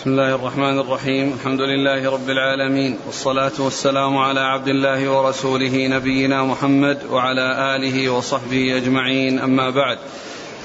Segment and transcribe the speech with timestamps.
[0.00, 1.32] بسم الله الرحمن الرحيم.
[1.32, 2.98] الحمد لله رب العالمين.
[3.06, 9.38] والصلاة والسلام على عبد الله ورسوله نبينا محمد وعلى آله وصحبه أجمعين.
[9.38, 9.98] أما بعد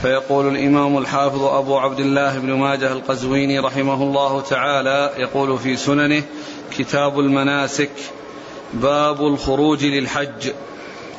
[0.02, 6.24] فيقول الإمام الحافظ أبو عبد الله بن ماجه القزويني رحمه الله تعالى يقول في سننه
[6.78, 7.92] كتاب المناسك
[8.74, 10.50] باب الخروج للحج.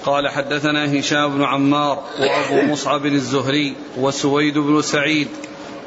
[0.05, 5.29] قال حدثنا هشام بن عمار وأبو مصعب الزهري وسويد بن سعيد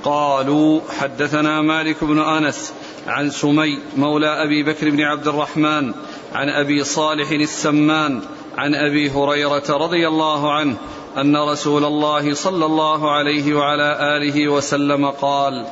[0.03, 2.73] قالوا حدثنا مالك بن أنس
[3.07, 5.93] عن سمي مولى أبي بكر بن عبد الرحمن
[6.33, 8.21] عن أبي صالح السمان
[8.57, 10.75] عن أبي هريرة رضي الله عنه
[11.17, 15.65] أن رسول الله صلى الله عليه وعلى آله وسلم قال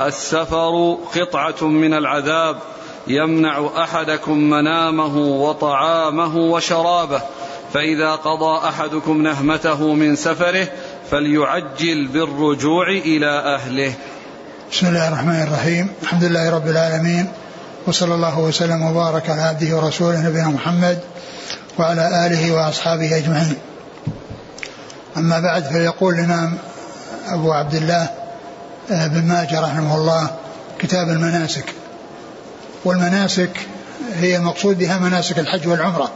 [0.00, 2.56] السفر قطعة من العذاب
[3.06, 7.22] يمنع أحدكم منامه وطعامه وشرابه
[7.72, 10.68] فإذا قضى أحدكم نهمته من سفره
[11.10, 13.92] فليعجل بالرجوع إلى أهله.
[14.72, 15.88] بسم الله الرحمن الرحيم.
[16.02, 17.32] الحمد لله رب العالمين.
[17.86, 20.98] وصلى الله وسلم وبارك على عبده ورسوله نبينا محمد
[21.78, 23.56] وعلى آله وأصحابه أجمعين.
[25.16, 26.58] أما بعد فيقول الإمام
[27.26, 28.08] أبو عبد الله
[28.90, 30.30] آه، بن ماجه رحمه الله
[30.78, 31.64] كتاب المناسك.
[32.84, 33.52] والمناسك
[34.14, 36.10] هي المقصود بها مناسك الحج والعمرة.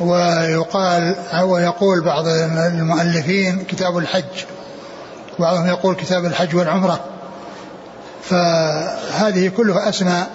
[0.00, 4.44] ويقال ويقول بعض المؤلفين كتاب الحج.
[5.38, 7.00] بعضهم يقول كتاب الحج والعمرة.
[8.22, 10.30] فهذه كلها أسماء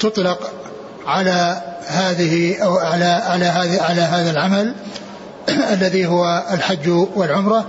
[0.00, 0.52] تطلق
[1.06, 4.74] على هذه أو على على هذه على هذا العمل
[5.74, 7.64] الذي هو الحج والعمرة.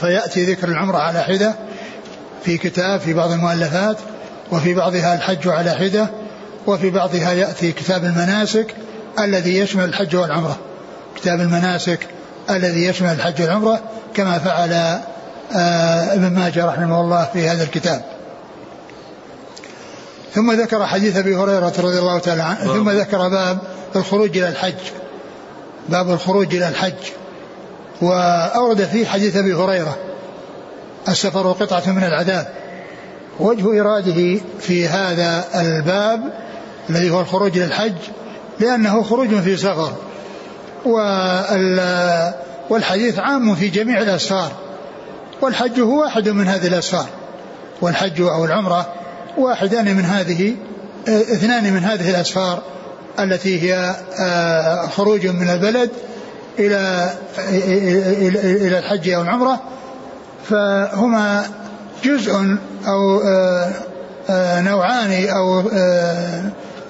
[0.00, 1.54] فيأتي ذكر العمرة على حدة
[2.44, 3.96] في كتاب في بعض المؤلفات
[4.52, 6.10] وفي بعضها الحج على حدة
[6.66, 8.74] وفي بعضها يأتي كتاب المناسك
[9.20, 10.58] الذي يشمل الحج والعمرة.
[11.16, 12.06] كتاب المناسك
[12.50, 13.80] الذي يشمل الحج والعمرة
[14.14, 14.72] كما فعل
[15.52, 18.04] آه، ابن ماجه رحمه الله في هذا الكتاب.
[20.34, 23.58] ثم ذكر حديث أبي هريرة رضي الله تعالى عنه ثم ذكر باب
[23.96, 24.74] الخروج إلى الحج.
[25.88, 27.12] باب الخروج إلى الحج.
[28.02, 29.96] وأورد فيه حديث أبي هريرة
[31.08, 32.48] السفر قطعة من العذاب.
[33.40, 36.32] وجه إراده في هذا الباب
[36.90, 37.94] الذي هو الخروج إلى الحج
[38.60, 39.92] لأنه خروج في سفر.
[42.70, 44.52] والحديث عام في جميع الأسفار.
[45.40, 47.06] والحج هو واحد من هذه الأسفار.
[47.80, 48.86] والحج أو العمرة
[49.38, 50.54] واحدان من هذه
[51.08, 52.62] اثنان من هذه الأسفار
[53.18, 55.90] التي هي آه، خروج من البلد
[56.58, 57.10] إلى
[58.44, 59.60] إلى الحج أو العمرة.
[60.50, 61.46] فهما
[62.04, 63.70] جزء أو آه،
[64.30, 65.62] آه، نوعان أو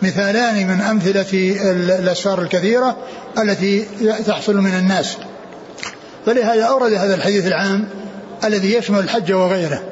[0.02, 1.56] مثالان من أمثلة
[1.98, 2.96] الأسفار الكثيرة
[3.38, 3.86] التي
[4.26, 5.16] تحصل من الناس.
[6.26, 7.88] فلهذا أورد هذا الحديث العام
[8.44, 9.82] الذي يشمل الحج وغيره.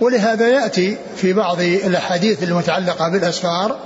[0.00, 3.76] ولهذا يأتي في بعض الأحاديث المتعلقة بالأسفار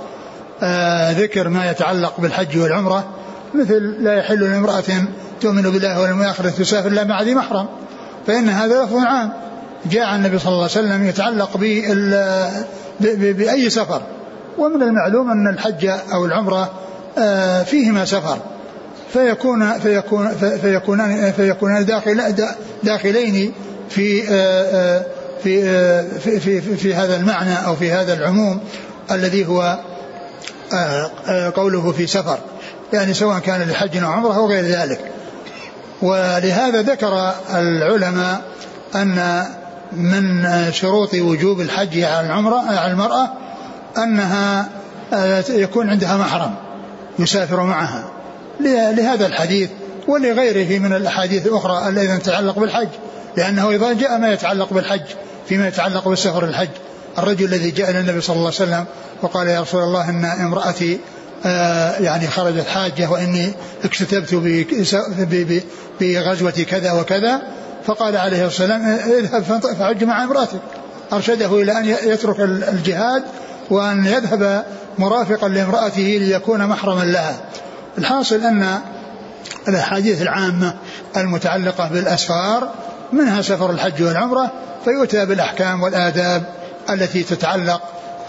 [0.61, 3.09] آه ذكر ما يتعلق بالحج والعمرة
[3.53, 4.83] مثل لا يحل لامرأة
[5.41, 7.67] تؤمن بالله واليوم الآخر تسافر إلا مع ذي محرم.
[8.27, 9.33] فإن هذا لفظ عام.
[9.91, 11.57] جاء النبي صلى الله عليه وسلم يتعلق
[12.99, 14.01] بأي سفر.
[14.57, 16.71] ومن المعلوم أن الحج أو العمرة
[17.17, 18.37] آه، فيهما سفر.
[19.13, 20.27] فيكون فيكون
[20.61, 22.35] فيكونان فيكونان داخل
[22.83, 23.53] داخلين
[23.89, 25.05] في آه، آه،
[25.43, 25.61] في
[26.19, 28.59] في في, في هذا المعنى أو في هذا العموم
[29.11, 29.79] الذي هو
[31.55, 32.37] قوله في سفر.
[32.93, 34.99] يعني سواء كان لحج أو عمرة أو غير ذلك.
[36.01, 38.41] ولهذا ذكر العلماء
[38.95, 39.45] أن
[39.93, 43.29] من شروط وجوب الحج على العمرة على المرأة
[44.03, 44.69] أنها
[45.13, 46.55] آه، يكون عندها محرم
[47.19, 48.03] يسافر معها.
[48.59, 49.69] لهذا الحديث
[50.07, 52.87] ولغيره من الأحاديث الأخرى التي تتعلق بالحج
[53.37, 55.01] لأنه إذا جاء ما يتعلق بالحج
[55.49, 56.69] فيما يتعلق بالسفر الحج.
[57.17, 58.85] الرجل الذي جاء إلى النبي صلى الله عليه وسلم
[59.21, 60.99] وقال يا رسول الله إن امرأتي
[61.45, 64.35] آه يعني خرجت حاجة وإني اكتتبت
[65.99, 67.41] بغزوة كذا وكذا.
[67.85, 69.43] فقال عليه الصلاة والسلام اذهب
[69.79, 70.59] فحج مع امرأتك.
[71.13, 73.23] أرشده إلى أن يترك الجهاد
[73.69, 74.65] وأن يذهب
[74.97, 77.35] مرافقا لامرأته ليكون محرما لها.
[77.97, 78.79] الحاصل أن
[79.67, 80.73] الأحاديث العامة
[81.17, 82.69] المتعلقة بالأسفار
[83.13, 84.51] منها سفر الحج والعمرة
[84.85, 86.43] فيؤتى بالأحكام والآداب
[86.89, 87.81] التي تتعلق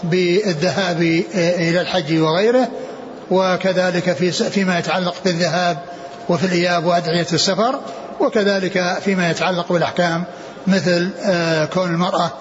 [0.03, 1.01] بالذهاب
[1.35, 2.67] إلى الحج وغيره
[3.31, 5.77] وكذلك في فيما يتعلق بالذهاب
[6.29, 7.79] وفي الإياب وأدعية السفر
[8.19, 10.23] وكذلك فيما يتعلق بالأحكام
[10.67, 12.31] مثل آه، كون المرأة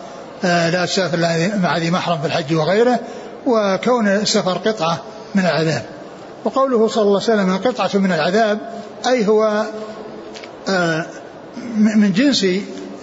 [0.43, 1.19] لا تسافر
[1.63, 3.01] مع ذي محرم في الحج وغيره
[3.47, 4.99] وكون السفر قطعة
[5.35, 5.83] من العذاب.
[6.45, 8.59] وقوله صلى الله عليه وسلم قطعة من العذاب
[9.07, 9.65] أي هو
[10.69, 11.07] آه،
[11.77, 12.47] من جنس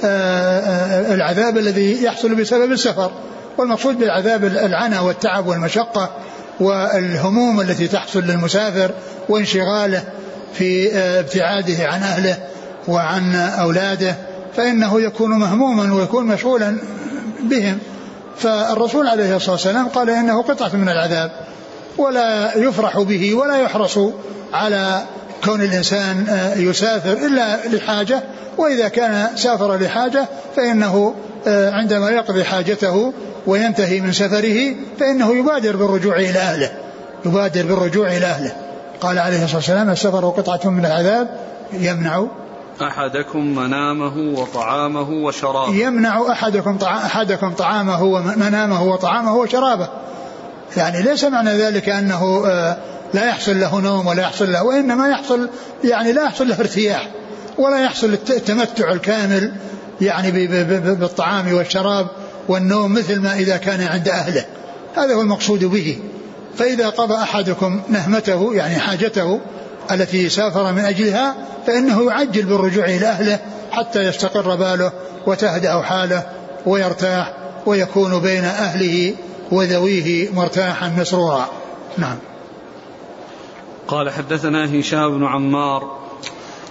[0.06, 3.12] آه، العذاب الذي يحصل بسبب السفر.
[3.58, 6.10] والمقصود بالعذاب العنى والتعب والمشقة
[6.60, 8.92] والهموم التي تحصل للمسافر
[9.30, 10.04] وانشغاله
[10.54, 12.38] في ابتعاده عن أهله
[12.88, 14.16] وعن أولاده
[14.58, 16.78] فإنه يكون مهموما ويكون مشغولا
[17.50, 17.80] بهم.
[18.38, 21.32] فالرسول عليه الصلاة والسلام قال إنه قطعة من العذاب
[21.98, 24.00] ولا يفرح به ولا يحرص
[24.54, 25.02] على
[25.46, 28.24] كون الإنسان آه، يسافر إلا لحاجة
[28.58, 30.26] وإذا كان سافر لحاجة
[30.56, 31.14] فإنه
[31.48, 33.14] آه، عندما يقضي حاجته
[33.48, 36.72] وينتهي من سفره فإنه يبادر بالرجوع إلى أهله
[37.26, 38.56] يبادر بالرجوع إلى أهله.
[39.02, 41.38] قال عليه الصلاة والسلام السفر قطعة من العذاب
[41.74, 42.26] يمنع
[42.82, 45.76] أحدكم منامه وطعامه وشرابه.
[45.76, 49.90] يمنع أحدكم أحدكم طعامه ومنامه وطعامه وشرابه.
[50.78, 52.78] يعني ليس معنى ذلك أنه آه،
[53.14, 55.50] لا يحصل له نوم ولا يحصل له وإنما يحصل
[55.84, 57.10] يعني لا يحصل له ارتياح
[57.58, 59.54] ولا يحصل التمتع الكامل
[60.02, 60.48] يعني
[60.78, 62.08] بالطعام والشراب
[62.48, 64.46] والنوم مثل ما إذا كان عند أهله.
[64.96, 66.00] هذا هو المقصود به.
[66.58, 69.40] فإذا قضى أحدكم نهمته يعني حاجته
[69.92, 71.36] التي سافر من أجلها
[71.68, 73.40] فإنه يعجل بالرجوع إلى أهله
[73.72, 74.92] حتى يستقر باله
[75.28, 76.24] وتهدأ حاله
[76.66, 77.34] ويرتاح
[77.66, 79.16] ويكون بين أهله
[79.52, 81.50] وذويه مرتاحا مسرورا.
[81.98, 82.18] نعم.
[83.88, 86.00] قال حدثنا هشام بن عمار.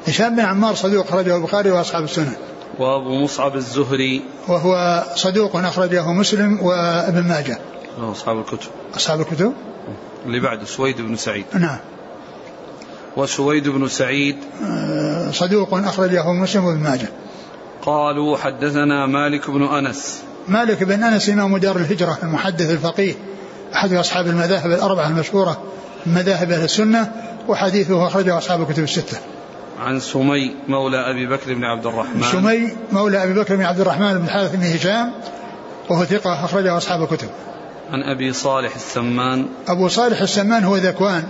[0.06, 2.32] هشام بن عمار صدوق أخرجه البخاري وأصحاب السنن
[2.78, 4.22] وأبو مصعب الزهري.
[4.48, 7.58] وهو صدوق أخرجه مسلم وابن ماجه.
[7.98, 8.68] أصحاب الكتب.
[8.96, 9.52] أصحاب الكتب؟
[10.26, 11.44] اللي بعد سويد بن سعيد.
[11.54, 11.78] نعم.
[13.16, 14.36] وسويد بن سعيد.
[14.64, 17.08] آه، صدوق أخرجه مسلم وابن ماجه.
[17.82, 20.22] قالوا حدثنا مالك بن أنس.
[20.48, 23.14] مالك بن أنس إمام دار الهجرة المحدث الفقيه
[23.74, 25.62] أحد أصحاب المذاهب الأربعة المشهورة
[26.06, 27.12] من مذاهب أهل السنة
[27.48, 29.18] وحديثه أخرجه أصحاب الكتب الستة.
[29.80, 32.22] عن سمي مولى أبي بكر بن عبد الرحمن.
[32.22, 35.12] سمي مولى أبي بكر بن عبد الرحمن بن الحارث بن هشام
[35.88, 37.28] وهو ثقة أخرجه أصحاب الكتب.
[37.92, 39.46] عن أبي صالح السمان.
[39.68, 41.24] أبو صالح السمان هو ذكوان.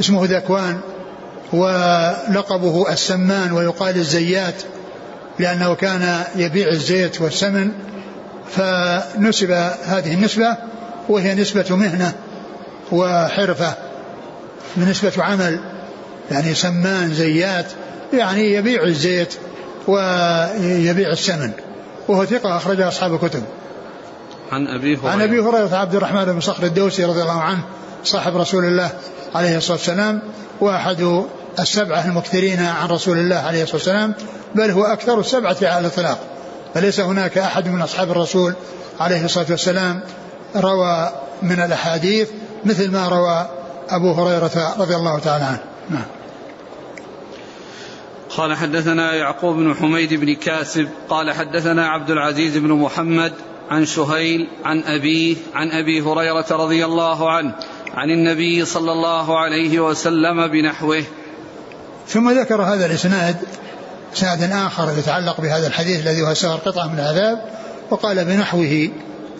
[0.00, 0.80] اسمه ذكوان
[1.52, 4.62] ولقبه السمان ويقال الزيات
[5.38, 7.72] لأنه كان يبيع الزيت والسمن
[8.50, 9.50] فنسب
[9.84, 10.56] هذه النسبة
[11.08, 12.12] وهي نسبة مهنة
[12.92, 13.74] وحرفة
[14.76, 15.60] من نسبة عمل
[16.30, 17.66] يعني سمان زيات
[18.12, 19.34] يعني يبيع الزيت
[19.86, 21.52] ويبيع السمن
[22.08, 23.42] وهو ثقة أخرجها أصحاب الكتب.
[24.52, 25.10] عن أبي هريرة.
[25.10, 27.64] عن أبي هريرة عبد الرحمن بن صخر الدوسي رضي الله عنه
[28.04, 28.90] صاحب رسول الله
[29.34, 30.22] عليه الصلاة والسلام
[30.60, 31.24] وأحد
[31.58, 34.14] السبعة المكثرين عن رسول الله عليه الصلاة والسلام
[34.54, 36.18] بل هو أكثر السبعة على الإطلاق.
[36.74, 38.54] فليس هناك أحد من أصحاب الرسول
[39.00, 40.00] عليه الصلاة والسلام
[40.56, 41.12] روى
[41.42, 42.28] من الأحاديث
[42.64, 43.48] مثل ما روى
[43.88, 45.60] أبو هريرة رضي الله تعالى عنه.
[45.90, 46.04] نعم.
[48.36, 53.32] قال حدثنا يعقوب بن حميد بن كاسب قال حدثنا عبد العزيز بن محمد
[53.70, 57.54] عن سهيل عن أبيه عن أبي هريرة رضي الله عنه
[57.94, 61.04] عن النبي صلى الله عليه وسلم بنحوه.
[62.08, 63.36] ثم ذكر هذا الإسناد
[64.16, 67.44] إسناد آخر يتعلق بهذا الحديث الذي هو سهر قطعة من العذاب
[67.90, 68.90] وقال بنحوه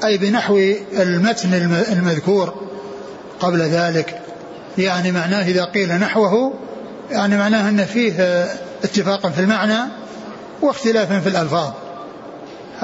[0.04, 0.56] أي بنحو
[0.93, 1.54] المتن
[1.93, 2.54] المذكور
[3.40, 4.20] قبل ذلك.
[4.78, 6.54] يعني معناه إذا قيل نحوه
[7.10, 8.46] يعني معناه أن فيه
[8.84, 9.78] اتفاقا في المعنى
[10.62, 11.70] واختلافا في الألفاظ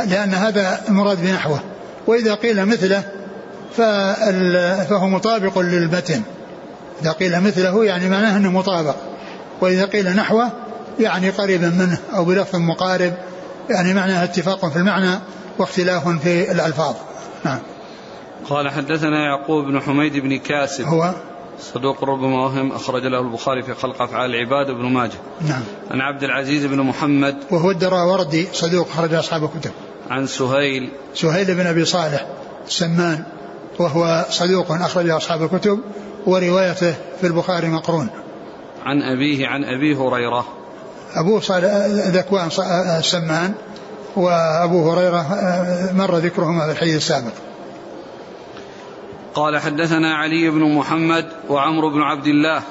[0.07, 1.61] لأن هذا المراد بنحوه.
[2.07, 3.18] وإذا قيل مثله
[3.77, 6.23] فهو مطابق للمتن
[7.03, 8.95] إذا قيل مثله يعني معناه أنه مطابق.
[9.61, 10.53] وإذا قيل نحوه
[11.01, 13.15] يعني قريبا منه أو بلفظ مقارب
[13.71, 15.19] يعني معناه اتفاق في المعنى
[15.59, 16.95] واختلاف في الألفاظ.
[17.45, 17.59] نعم.
[18.49, 20.85] قال حدثنا يعقوب بن حميد بن كاسب.
[20.85, 21.15] هو؟
[21.75, 25.19] صدوق ربما وهم أخرج له البخاري في خلق أفعال العباد بن ماجه.
[25.49, 25.63] نعم.
[25.91, 27.37] عن عبد العزيز بن محمد.
[27.51, 29.71] وهو الدراوردي صدوق خرج أصحاب الكتب.
[30.11, 30.91] عن سهيل.
[31.15, 32.27] سهيل بن أبي صالح
[32.67, 33.25] السمان.
[33.79, 35.81] وهو صدوق أخرج أصحاب الكتب
[36.27, 38.09] وروايته في البخاري مقرون.
[38.85, 40.47] عن أبيه عن أبي هريرة.
[41.15, 41.43] أبوه
[42.11, 42.51] ذكوان
[42.99, 43.55] السمان
[44.17, 45.27] وأبو هريرة
[45.93, 47.33] مر ذكرهما في الحديث السابق.
[49.35, 52.63] قال حدثنا علي بن محمد وعمرو بن عبد الله.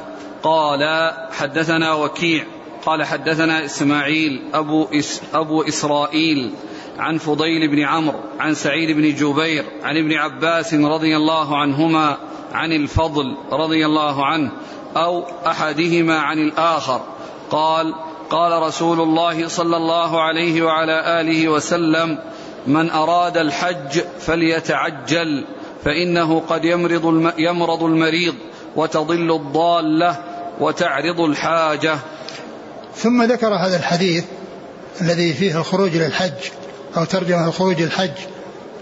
[0.44, 2.46] قال حدثنا وكيع.
[2.86, 6.54] قال حدثنا إسماعيل أبو, إس أبو إسرائيل.
[7.00, 12.18] عن فضيل بن عمرو عن سعيد بن جبير عن ابن عباس رضي الله عنهما
[12.52, 14.52] عن الفضل رضي الله عنه
[14.98, 17.02] أو أحدهما عن الآخر.
[17.50, 17.94] قال
[18.30, 22.20] قال رسول الله صلى الله عليه وعلى آله وسلم
[22.68, 25.46] من أراد الحج فليتعجل
[25.84, 28.36] فإنه قد يمرض يمرض المريض
[28.76, 30.16] وتضل الضالة
[30.60, 31.98] وتعرض الحاجة.
[32.96, 34.26] ثم ذكر هذا الحديث
[35.02, 36.67] الذي فيه الخروج للحج
[36.98, 38.12] أو ترجمة الخروج للحج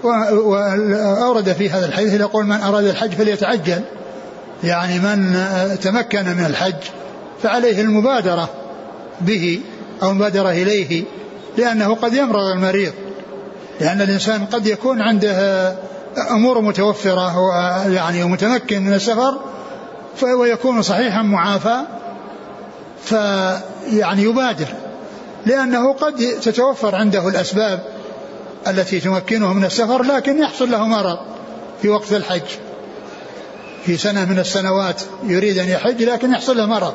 [0.04, 3.82] وأورد في هذا الحديث يقول من أراد الحج فليتعجل.
[4.64, 5.38] يعني من
[5.82, 6.74] تمكن من الحج
[7.44, 8.50] فعليه المبادرة
[9.22, 9.60] به
[10.04, 11.04] أو المبادرة إليه
[11.58, 12.94] لأنه قد يمرض المريض.
[13.80, 15.76] لأن الإنسان قد يكون عنده
[16.32, 17.34] أمور متوفرة
[17.88, 19.40] يعني ومتمكن من السفر
[20.40, 21.82] ويكون صحيحا معافى
[23.04, 24.68] فيعني يبادر.
[25.46, 27.95] لأنه قد تتوفر عنده الأسباب
[28.68, 31.18] التي تمكنه من السفر لكن يحصل له مرض
[31.82, 32.42] في وقت الحج.
[33.86, 36.94] في سنة من السنوات يريد أن يحج لكن يحصل له مرض.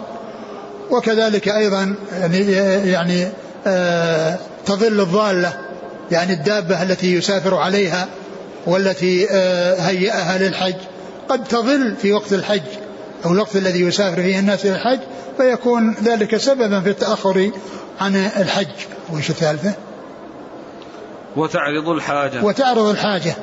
[0.91, 2.53] وكذلك أيضا يعني,
[2.91, 3.29] يعني
[3.67, 5.53] آه تظل الضالة
[6.11, 8.09] يعني الدابة التي يسافر عليها
[8.67, 10.75] والتي آه هيئها للحج
[11.29, 12.63] قد تظل في وقت الحج
[13.25, 14.99] أو الوقت الذي يسافر فيه الناس إلى الحج
[15.37, 17.51] فيكون ذلك سببا في التأخر
[18.01, 18.67] عن الحج.
[19.13, 19.75] وإيش الثالثة؟
[21.37, 22.45] وتعرض الحاجة.
[22.45, 23.37] وتعرض الحاجة.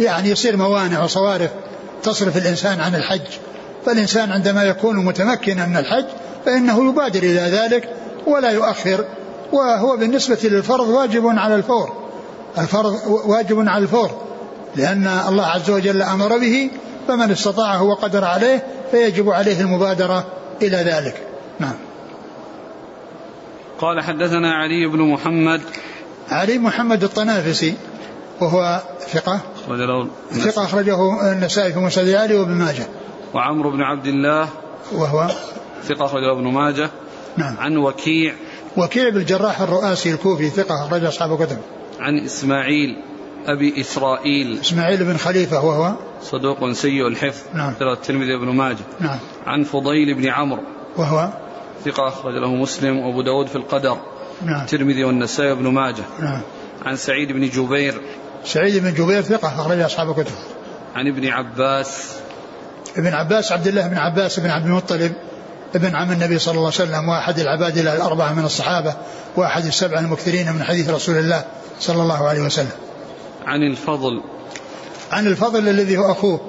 [0.00, 1.50] يعني يصير موانع وصوارف
[2.02, 3.26] تصرف الإنسان عن الحج.
[3.86, 6.04] فالإنسان عندما يكون متمكنا من الحج
[6.44, 7.88] فإنه يبادر إلى ذلك
[8.26, 9.04] ولا يؤخر
[9.52, 11.92] وهو بالنسبة للفرض واجب على الفور.
[12.58, 14.10] الفرض واجب على الفور
[14.76, 16.70] لأن الله عز وجل أمر به
[17.08, 20.26] فمن استطاعه وقدر عليه فيجب عليه المبادرة
[20.62, 21.22] إلى ذلك.
[21.58, 21.74] نعم.
[23.78, 25.60] قال حدثنا علي بن محمد
[26.30, 27.74] علي محمد الطنافسي
[28.40, 29.40] وهو ثقة.
[29.64, 32.86] أخرج له ثقة أخرجه النسائي في مسند علي وابن ماجه.
[33.34, 34.48] وعمرو بن عبد الله.
[34.92, 35.28] وهو
[35.84, 36.90] ثقة أخرجه ابن ماجه.
[37.36, 37.56] نعم.
[37.58, 38.34] عن وكيع.
[38.76, 41.58] وكيع بن الجراح الرؤاسي الكوفي ثقة أخرج أصحاب كتب
[42.00, 42.96] عن إسماعيل
[43.46, 44.58] أبي إسرائيل.
[44.60, 47.42] إسماعيل بن خليفة وهو صدوق سيء الحفظ.
[47.54, 47.74] نعم.
[47.80, 48.84] الترمذي بن ماجه.
[49.00, 49.18] نعم.
[49.46, 50.62] عن فضيل بن عمرو.
[50.96, 51.28] وهو
[51.84, 52.98] ثقة أخرج له مسلم.
[52.98, 53.96] وأبو داود في القدر.
[54.42, 54.60] نعم.
[54.60, 56.02] الترمذي والنسائي وابن ماجه.
[56.20, 56.40] نعم.
[56.84, 58.00] عن سعيد بن جبير.
[58.44, 60.34] سعيد بن جبير ثقة أخرج أصحاب الكتب.
[60.94, 62.12] عن ابن عباس.
[62.96, 65.12] ابن عباس عبد الله بن عباس بن عبد المطلب
[65.74, 68.94] ابن عم النبي صلى الله عليه وسلم واحد العباد الأربعة من الصحابة
[69.36, 71.44] واحد السبعة المكثرين من حديث رسول الله
[71.80, 72.70] صلى الله عليه وسلم.
[73.46, 74.22] عن الفضل.
[75.12, 76.40] عن الفضل الذي هو أخوه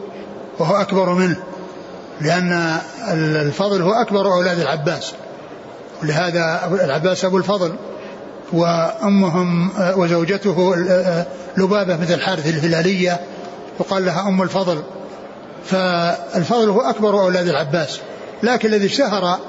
[0.60, 1.38] وهو أكبر منه
[2.22, 2.78] لأن
[3.48, 5.14] الفضل هو أكبر أولاد العباس.
[6.04, 7.76] ولهذا العباس أبو الفضل
[8.54, 10.76] وأمهم وزوجته
[11.58, 13.20] لبابة مثل الحارث الهلالية
[13.80, 14.82] وقال لها أم الفضل.
[15.66, 18.00] فالفضل هو أكبر أولاد العباس
[18.44, 19.40] لكن الذي اشتهر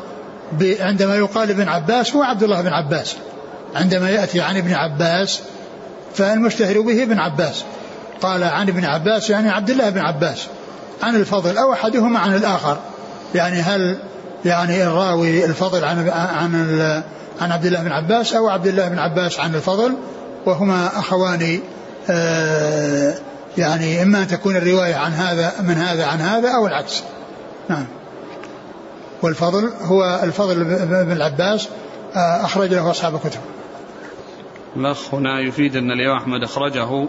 [0.80, 3.16] عندما يقال ابن عباس هو عبد الله بن عباس
[3.74, 5.40] عندما يأتي عن ابن عباس
[6.14, 7.64] فالمشتهر به ابن عباس.
[8.22, 10.46] قال عن ابن عباس يعني عبد الله بن عباس
[11.02, 12.78] عن الفضل أو أحدهما عن الآخر.
[13.34, 13.98] يعني هل
[14.44, 17.02] يعني الراوي الفضل عن عن
[17.40, 19.94] عن عبد الله بن عباس أو عبد الله بن عباس عن الفضل
[20.46, 21.60] وهما أخوان
[22.10, 23.14] آه،
[23.58, 27.02] يعني إما أن تكون الرواية عن هذا من هذا عن هذا أو العكس.
[27.68, 27.86] نعم.
[29.22, 30.64] والفضل هو الفضل
[31.04, 31.68] بن العباس
[32.16, 33.40] آه، أخرج له أصحاب الكتب.
[34.76, 37.08] الأخ هنا يفيد أن الإمام أحمد أخرجه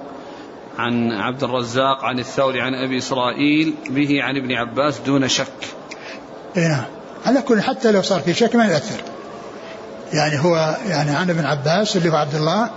[0.77, 5.47] عن عبد الرزاق عن الثوري عن أبي إسرائيل به عن ابن عباس دون شك.
[6.57, 7.02] إيه نعم.
[7.25, 9.01] على كل حتى لو صار في شك ما يؤثر.
[10.13, 12.69] يعني هو يعني عن ابن عباس اللي هو عبد الله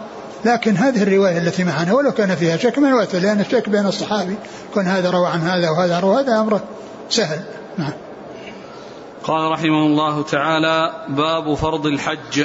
[0.45, 4.37] لكن هذه الرواية التي معنا ولو كان فيها شك ما يؤثر لأن الشك بين الصحابي
[4.75, 6.65] كون هذا روى عن هذا وهذا روى هذا أمره
[7.11, 7.41] سهل.
[7.79, 7.93] نعم.
[9.25, 12.45] قال رحمه الله تعالى باب فرض الحج.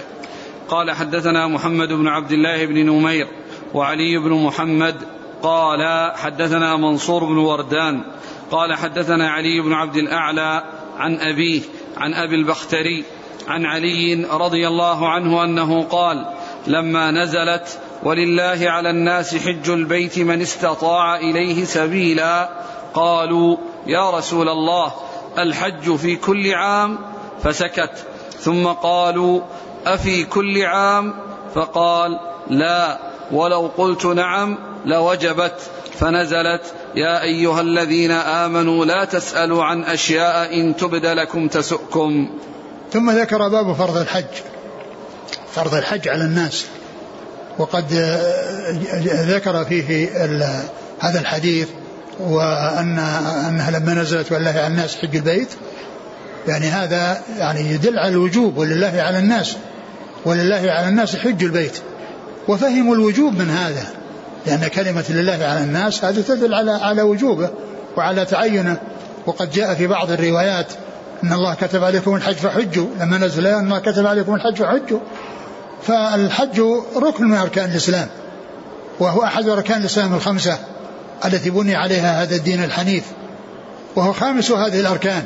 [0.70, 3.27] قال حدثنا محمد بن عبد الله بن نمير
[3.74, 4.96] وعلي بن محمد.
[5.43, 8.03] قال حدثنا منصور بن وردان.
[8.51, 10.63] قال حدثنا علي بن عبد الأعلى
[10.98, 11.62] عن أبيه.
[11.98, 13.03] عن أبي البختري
[13.48, 16.25] عن علي رضي الله عنه أنه قال
[16.67, 22.50] لما نزلت ولله على الناس حج البيت من استطاع إليه سبيلا
[22.93, 23.57] قالوا
[23.88, 24.93] يا رسول الله
[25.38, 27.00] الحج في كل عام؟
[27.43, 28.05] فسكت.
[28.39, 29.41] ثم قالوا
[29.86, 31.13] أفي كل عام؟
[31.55, 32.19] فقال
[32.50, 33.00] لا
[33.31, 35.55] ولو قلت نعم لوجبت
[36.00, 36.61] فنزلت
[36.95, 42.29] يا أيها الذين آمنوا لا تسألوا عن أشياء إن تبد لكم تسؤكم.
[42.93, 44.25] ثم ذكر باب فرض الحج.
[45.53, 46.65] فرض الحج على الناس.
[47.57, 47.85] وقد
[49.05, 50.09] ذكر فيه
[51.00, 51.67] هذا الحديث
[52.19, 53.00] وان
[53.50, 55.50] أنها لما نزلت والله على الناس حج البيت.
[56.47, 59.55] يعني هذا يعني يدل على الوجوب ولله على الناس.
[60.25, 61.81] ولله على الناس حج البيت.
[62.48, 63.86] وفهموا الوجوب من هذا.
[64.45, 67.50] لأن كلمة لله على الناس هذه تدل على على وجوبه
[67.98, 68.77] وعلى تعينه.
[69.25, 70.67] وقد جاء في بعض الروايات
[71.24, 72.88] أن الله كتب عليكم الحج فحجوا.
[73.00, 75.00] لما نزل أن الله كتب عليكم الحج فحجوا.
[75.83, 76.62] فالحج
[76.95, 78.07] ركن من أركان الإسلام.
[79.00, 80.57] وهو أحد أركان الإسلام الخمسة
[81.25, 83.03] التي بني عليها هذا الدين الحنيف.
[83.95, 85.24] وهو خامس هذه الأركان.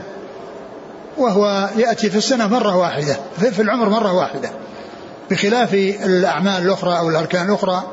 [1.17, 4.64] وهو يأتي في السنة مرة واحدة في العمر مرة واحدة.
[5.32, 7.84] بخلاف الأعمال الأخرى أو الأركان الأخرى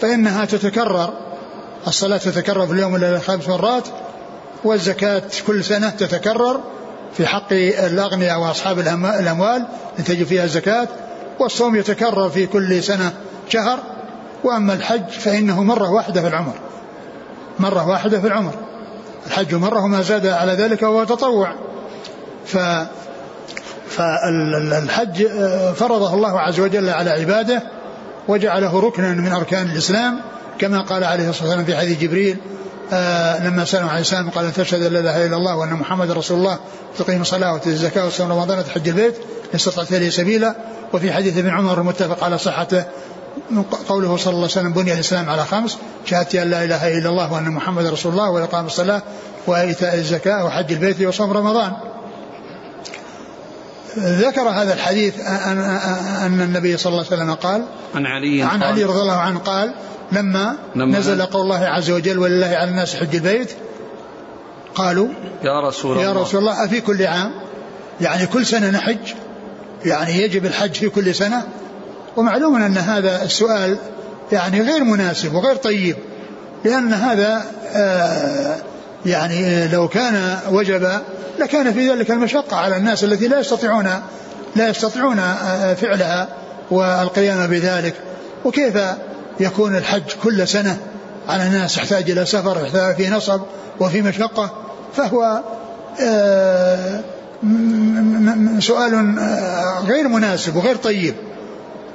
[0.00, 1.12] فإنها تتكرر
[1.86, 3.84] الصلاة تتكرر في اليوم والليلة خمس مرات
[4.64, 6.60] والزكاة كل سنة تتكرر
[7.16, 8.78] في حق الأغنياء وأصحاب
[9.20, 9.66] الأموال
[10.06, 10.88] تجي فيها الزكاة
[11.38, 13.12] والصوم يتكرر في كل سنة
[13.48, 13.78] شهر
[14.44, 16.54] وأما الحج فإنه مرة واحدة في العمر.
[17.58, 18.52] مرة واحدة في العمر.
[19.26, 21.52] الحج مرة وما زاد على ذلك وهو تطوع.
[22.46, 22.56] ف
[23.88, 25.26] فالحج
[25.74, 27.62] فرضه الله عز وجل على عباده
[28.28, 30.20] وجعله ركنا من أركان الإسلام
[30.58, 32.36] كما قال عليه الصلاة والسلام في حديث جبريل
[32.92, 36.38] آه لما سألوا عن الإسلام قال تشهد أن لا إله إلا الله وأن محمد رسول
[36.38, 36.58] الله
[36.98, 40.54] تقيم الصلاة وتؤتي الزكاة وتصوم رمضان وتحج البيت إن استطعت إليه سبيلا.
[40.92, 42.84] وفي حديث ابن عمر المتفق على صحته
[43.88, 47.32] قوله صلى الله عليه وسلم بني الإسلام على خمس شهادة أن لا إله إلا الله
[47.32, 49.02] وأن محمد رسول الله وإقام الصلاة
[49.46, 51.72] وإيتاء الزكاة وحج البيت وصوم رمضان.
[53.98, 59.00] ذكر هذا الحديث أن, النبي صلى الله عليه وسلم قال عن علي عن علي رضي
[59.00, 59.74] الله عنه قال
[60.12, 63.50] لما, لما نزل قول الله عز وجل ولله على الناس حج البيت
[64.74, 65.08] قالوا
[65.42, 66.02] يا رسول الله.
[66.02, 67.32] يا رسول الله أفي كل عام؟
[68.00, 69.14] يعني كل سنة نحج؟
[69.84, 71.42] يعني يجب الحج في كل سنة؟
[72.16, 73.78] ومعلوم أن هذا السؤال
[74.32, 75.96] يعني غير مناسب وغير طيب
[76.64, 78.56] لأن هذا آه
[79.06, 80.90] يعني لو كان وجب
[81.38, 83.88] لكان في ذلك المشقة على الناس التي لا يستطيعون
[84.56, 86.28] لا يستطيعون آه، فعلها
[86.70, 87.94] والقيام بذلك.
[88.44, 88.78] وكيف
[89.40, 90.78] يكون الحج كل سنة
[91.28, 93.40] على الناس يحتاج إلى سفر يحتاج في نصب
[93.80, 94.50] وفي مشقة؟
[94.96, 95.40] فهو
[96.00, 97.00] آه،
[98.58, 101.14] سؤال آه، غير مناسب وغير طيب.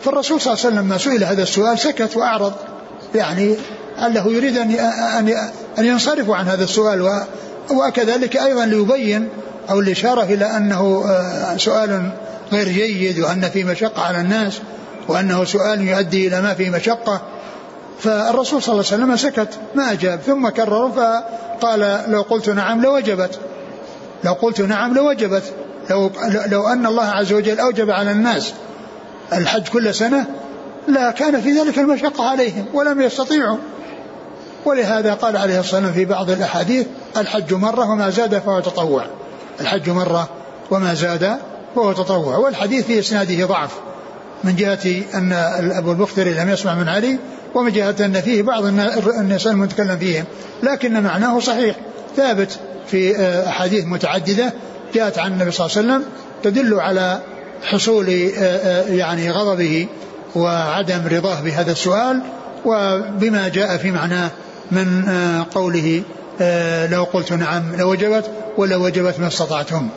[0.02, 2.54] فالرسول صلى الله عليه وسلم لما سئل هذا السؤال سكت وأعرض
[3.16, 3.56] يعني
[4.00, 4.72] أنه يريد أن
[5.80, 7.26] أن ينصرفوا عن هذا السؤال.
[7.72, 9.30] وكذلك أيضا ليبين
[9.70, 12.12] أو الإشارة إلى أنه آه، سؤال
[12.52, 14.60] غير جيد وأن في مشقة على الناس
[15.08, 17.22] وأنه سؤال يؤدي إلى ما فيه مشقة.
[18.00, 20.20] فالرسول صلى الله عليه وسلم سكت ما أجاب.
[20.20, 23.40] ثم كرر فقال لو قلت نعم لوجبت.
[24.24, 25.44] لو قلت نعم لوجبت.
[25.90, 26.12] لو,
[26.48, 28.54] لو أن الله عز وجل أوجب على الناس
[29.34, 30.26] الحج كل سنة
[30.88, 33.58] لا كان في ذلك المشقة عليهم ولم يستطيعوا.
[34.66, 39.06] ولهذا قال عليه الصلاة والسلام في بعض الأحاديث الحج مرة وما زاد فهو تطوع.
[39.62, 40.30] الحج مرة
[40.72, 41.38] وما زاد
[41.76, 42.38] فهو تطوع.
[42.38, 43.72] والحديث في إسناده ضعف.
[44.44, 45.34] من جهة أن
[45.72, 47.20] أبو البختري لم يسمع من علي
[47.56, 48.66] ومن جهة أن فيه بعض
[49.20, 50.26] الناس المتكلم فيهم
[50.64, 51.76] لكن معناه صحيح.
[52.18, 54.54] ثابت في آه، أحاديث متعددة
[54.94, 56.12] جاءت عن النبي صلى الله عليه وسلم
[56.44, 57.20] تدل على
[57.64, 59.88] حصول آه، آه، يعني غضبه
[60.36, 62.22] وعدم رضاه بهذا السؤال
[62.66, 64.32] وبما جاء في معناه
[64.72, 65.06] من
[65.52, 66.04] قوله
[66.92, 69.88] لو قلت نعم لوجبت ولو وجبت ما استطعتم.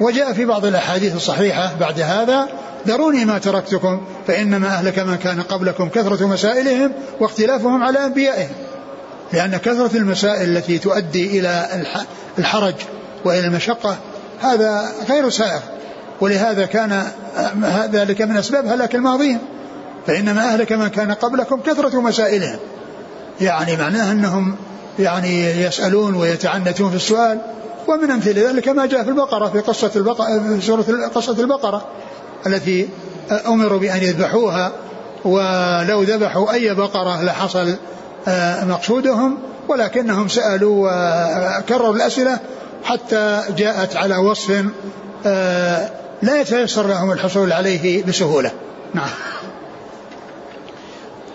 [0.00, 2.48] وجاء في بعض الأحاديث الصحيحة بعد هذا
[2.88, 8.54] ذروني ما تركتكم فإنما أهلك من كان قبلكم كثرة مسائلهم واختلافهم على أنبيائهم.
[9.32, 11.84] لأن كثرة المسائل التي تؤدي إلى
[12.38, 12.74] الحرج
[13.24, 13.96] وإلى المشقة
[14.40, 15.60] هذا غير سائغ.
[16.20, 17.06] ولهذا كان
[17.92, 19.38] ذلك من أسباب هلاك الماضين
[20.06, 22.58] فإنما أهلك من كان قبلكم كثرة مسائلهم.
[23.40, 24.56] يعني معناه أنهم
[24.98, 27.40] يعني يسألون ويتعنتون في السؤال
[27.88, 31.86] ومن أمثل ذلك ما جاء في البقرة في قصة البقرة في سورة قصة البقرة
[32.46, 32.88] التي
[33.46, 34.72] أمروا بأن يذبحوها
[35.24, 37.76] ولو ذبحوا أي بقرة لحصل
[38.28, 40.90] آه، مقصودهم ولكنهم سألوا
[41.58, 42.38] وكرروا الأسئلة
[42.84, 44.64] حتى جاءت على وصف
[45.26, 45.90] آه،
[46.22, 48.50] لا يتيسر لهم الحصول عليه بسهولة.
[48.94, 49.08] نعم.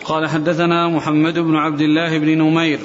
[0.06, 2.80] قال حدثنا محمد بن عبد الله بن نمير.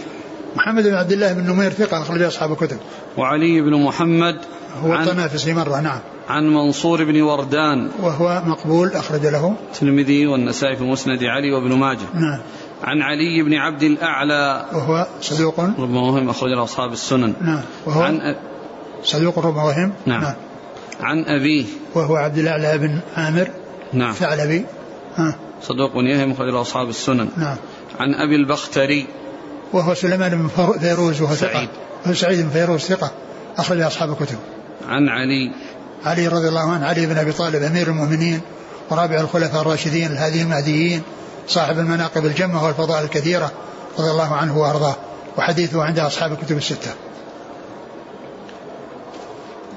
[0.56, 2.76] محمد بن عبد الله بن نمير ثقة أخرج أصحاب الكتب.
[3.16, 4.36] وعلي بن محمد
[4.84, 5.98] هو الطنافسي مرة نعم.
[6.28, 7.90] عن منصور بن وردان.
[8.02, 9.54] وهو مقبول أخرج له.
[9.72, 12.08] الترمذي والنسائي في مسند علي وابن ماجه.
[12.14, 12.40] نعم.
[12.82, 14.66] عن علي بن عبد الأعلى.
[14.72, 15.60] وهو صدوق.
[15.60, 17.34] ربما وهم أخرج له أصحاب السنن.
[17.40, 17.60] نعم.
[17.86, 18.36] وهو عن أ...
[19.02, 20.20] صدوق ربما وهم نعم.
[20.20, 20.34] نعم.
[21.00, 21.64] عن أبيه.
[21.94, 23.48] وهو عبد الأعلى بن عامر.
[23.92, 24.12] نعم.
[24.12, 24.64] ثعلبي.
[25.16, 25.34] ها.
[25.62, 27.28] صدوق يهم أخرج له أصحاب السنن.
[27.36, 27.56] نعم.
[28.00, 29.06] عن أبي البختري.
[29.72, 31.68] وهو سليمان بن فيروز وهو سعيد.
[32.04, 33.10] ثقة سعيد بن فيروز ثقة.
[33.58, 34.38] أخرج أصحاب الكتب.
[34.88, 35.52] عن علي.
[36.04, 38.40] علي رضي الله عنه علي بن أبي طالب أمير المؤمنين
[38.90, 41.02] ورابع الخلفاء الراشدين الهادي المهديين
[41.48, 43.52] صاحب المناقب الجمة والفضائل الكثيرة
[43.98, 44.96] رضي الله عنه وأرضاه.
[45.38, 46.90] وحديثه عند أصحاب الكتب الستة.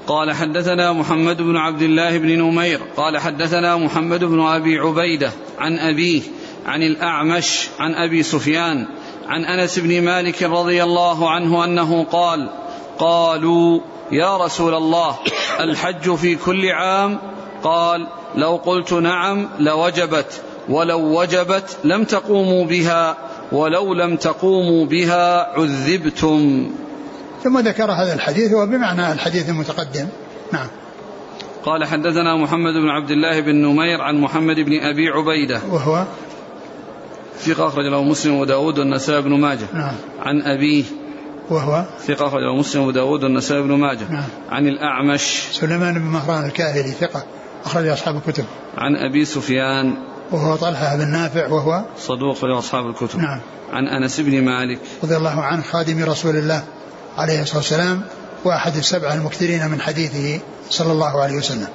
[0.06, 5.78] قال حدثنا محمد بن عبد الله بن نمير قال حدثنا محمد بن أبي عبيدة عن
[5.78, 6.22] أبيه
[6.66, 8.86] عن الأعمش عن أبي سفيان
[9.26, 12.50] عن أنس بن مالك رضي الله عنه أنه قال
[12.98, 13.80] قالوا
[14.12, 15.16] يا رسول الله
[15.60, 17.18] الحج في كل عام؟
[17.62, 23.16] قال لو قلت نعم لوجبت ولو وجبت لم تقوموا بها
[23.52, 26.70] ولو لم تقوموا بها عذبتم.
[27.44, 30.08] ثم ذكر هذا الحديث وبمعنى الحديث المتقدم.
[30.52, 30.66] نعم.
[31.64, 35.60] قال حدثنا محمد بن عبد الله بن نمير عن محمد بن أبي عبيدة.
[35.70, 36.04] وهو؟
[37.38, 39.66] ثقة أخرج له مسلم وداود والنسائي بن ماجه.
[39.72, 39.92] نعم.
[40.22, 40.84] عن أبيه.
[41.50, 44.10] وهو؟ ثقة أخرج له مسلم وداود والنسائي بن ماجه.
[44.10, 44.28] نعم.
[44.50, 45.42] عن الأعمش.
[45.52, 47.24] سليمان بن مهران الكاهلي ثقة
[47.64, 48.44] أخرج أصحاب الكتب.
[48.78, 49.94] عن أبي سفيان.
[50.30, 53.18] وهو طلحة بن نافع وهو؟ صدوق لأصحاب الكتب.
[53.18, 53.40] نعم.
[53.72, 54.78] عن أنس بن مالك.
[55.04, 56.62] رضي الله عنه خادم رسول الله.
[57.18, 58.02] عليه الصلاة والسلام
[58.44, 61.68] وأحد السبعة المكثرين من حديثه صلى الله عليه وسلم.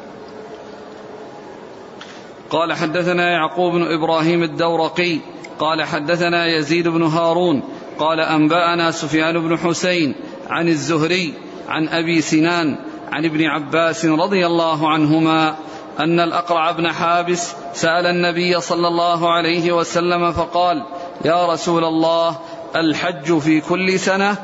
[2.49, 5.19] قال حدثنا يعقوب بن إبراهيم الدورقي
[5.59, 7.63] قال حدثنا يزيد بن هارون
[7.99, 10.15] قال أنبأنا سفيان بن حسين
[10.49, 11.33] عن الزهري
[11.69, 12.75] عن أبي سنان
[13.11, 15.55] عن ابن عباس رضي الله عنهما
[15.99, 20.85] أن الأقرع بن حابس سأل النبي صلى الله عليه وسلم فقال
[21.25, 22.35] يا رسول الله
[22.75, 24.37] الحج في كل سنة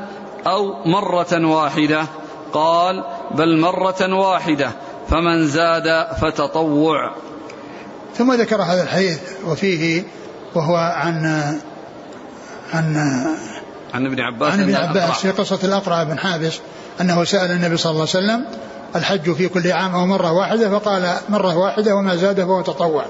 [0.46, 2.06] أو مرة واحدة.
[2.52, 4.70] قال بل مرة واحدة.
[5.08, 7.14] فمن زاد فتطوع.
[8.18, 10.04] ثم ذكر هذا الحديث وفيه
[10.54, 11.24] وهو عن
[12.74, 12.96] عن
[13.94, 16.58] عن ابن عباس عن ابن عباس في قصة الأقرع بن حابس
[17.00, 18.44] أنه سأل النبي صلى الله عليه وسلم
[18.96, 23.04] الحج في كل عام أو مرة واحدة؟ فقال مرة واحدة وما زاد فهو تطوع.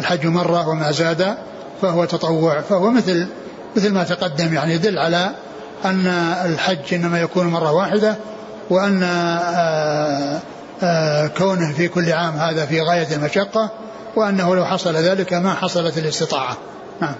[0.00, 1.36] الحج مرة وما زاد
[1.82, 2.60] فهو تطوع.
[2.60, 3.26] فهو مثل
[3.76, 5.30] مثل ما تقدم يعني يدل على
[5.84, 6.06] أن
[6.44, 8.16] الحج إنما يكون مرة واحدة
[8.70, 10.40] وأن آه،
[10.82, 13.70] آه، كونه في كل عام هذا في غاية المشقة
[14.16, 16.56] وأنه لو حصل ذلك ما حصلت الاستطاعة.
[17.00, 17.14] نعم.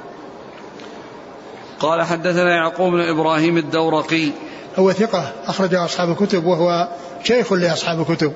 [1.80, 4.30] قال حدثنا يعقوب بن إبراهيم الدورقي.
[4.78, 6.88] هو ثقة أخرجه أصحاب الكتب وهو
[7.22, 8.32] شيخ لأصحاب الكتب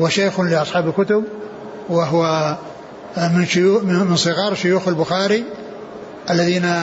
[0.00, 1.24] وشيخ لأصحاب الكتب
[1.88, 2.56] وهو
[3.16, 5.44] من شيوخ من صغار شيوخ البخاري
[6.30, 6.74] الذين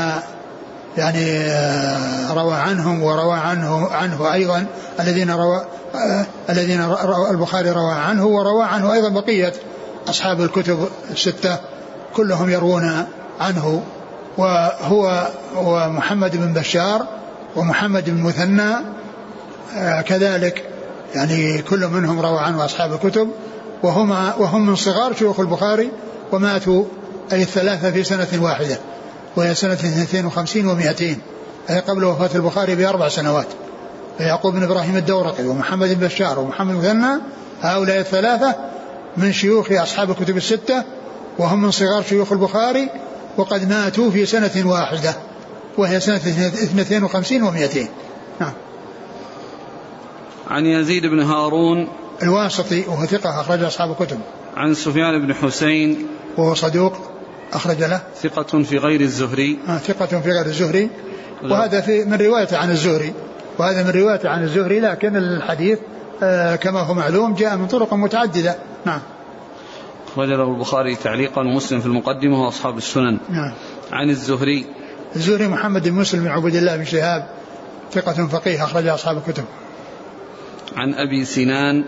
[0.97, 4.65] يعني آه، روى عنهم وروى عنه عنه أيضا
[4.99, 9.53] الذين روى آه، الذين روى البخاري روى عنه وروى عنه أيضا بقية
[10.09, 11.57] أصحاب الكتب الستة
[12.15, 13.05] كلهم يروون
[13.39, 13.83] عنه.
[14.37, 17.05] وهو ومحمد بن بشار
[17.55, 18.75] ومحمد بن مثنى
[19.77, 20.63] آه، كذلك
[21.15, 23.29] يعني كل منهم روى عنه أصحاب الكتب.
[23.83, 25.91] وهما وهم من صغار شيوخ البخاري
[26.31, 26.85] وماتوا
[27.31, 28.77] أي الثلاثة في سنة واحدة.
[29.39, 31.01] وهي سنة 52 و200
[31.69, 33.47] أي قبل وفاة البخاري بأربع سنوات.
[34.17, 37.21] فيعقوب بن إبراهيم الدورقي ومحمد بن بشار ومحمد مثنى
[37.61, 38.55] هؤلاء الثلاثة
[39.17, 40.83] من شيوخ أصحاب الكتب الستة
[41.37, 42.89] وهم من صغار شيوخ البخاري
[43.37, 45.15] وقد ماتوا في سنة واحدة
[45.77, 47.77] وهي سنة 52 و200
[48.41, 48.53] نعم.
[50.47, 51.87] عن يزيد بن هارون
[52.23, 54.19] الواسطي وهو ثقة أخرج أصحاب الكتب.
[54.57, 57.18] عن سفيان بن حسين وهو صدوق.
[57.53, 58.01] أخرج له.
[58.21, 59.59] ثقة في غير الزهري.
[59.67, 60.89] آه، ثقة في غير الزهري.
[61.43, 63.13] وهذا في من روايته عن الزهري.
[63.57, 65.79] وهذا من روايته عن الزهري لكن الحديث
[66.23, 68.55] آه، كما هو معلوم جاء من طرق متعددة.
[68.85, 68.99] نعم.
[70.07, 73.17] أخرج له البخاري تعليقا ومسلم في المقدمة وأصحاب السنن.
[73.29, 73.53] نعم.
[73.91, 74.65] عن الزهري.
[75.15, 77.27] الزهري محمد بن مسلم بن عبد الله بن شهاب
[77.91, 79.43] ثقة فقيه أخرج أصحاب الكتب.
[80.75, 81.85] عن أبي سنان.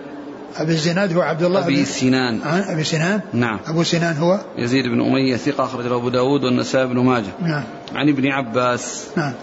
[0.57, 2.41] أبي الزناد هو عبد الله أبي سنان.
[2.43, 3.21] عن أبي سنان.
[3.33, 3.59] نعم.
[3.67, 7.31] أبو سنان هو؟ يزيد بن أمية ثقة أخرج أبو داود والنسائي بن ماجه.
[7.41, 7.63] نعم.
[7.95, 9.07] عن ابن عباس.
[9.17, 9.33] نعم.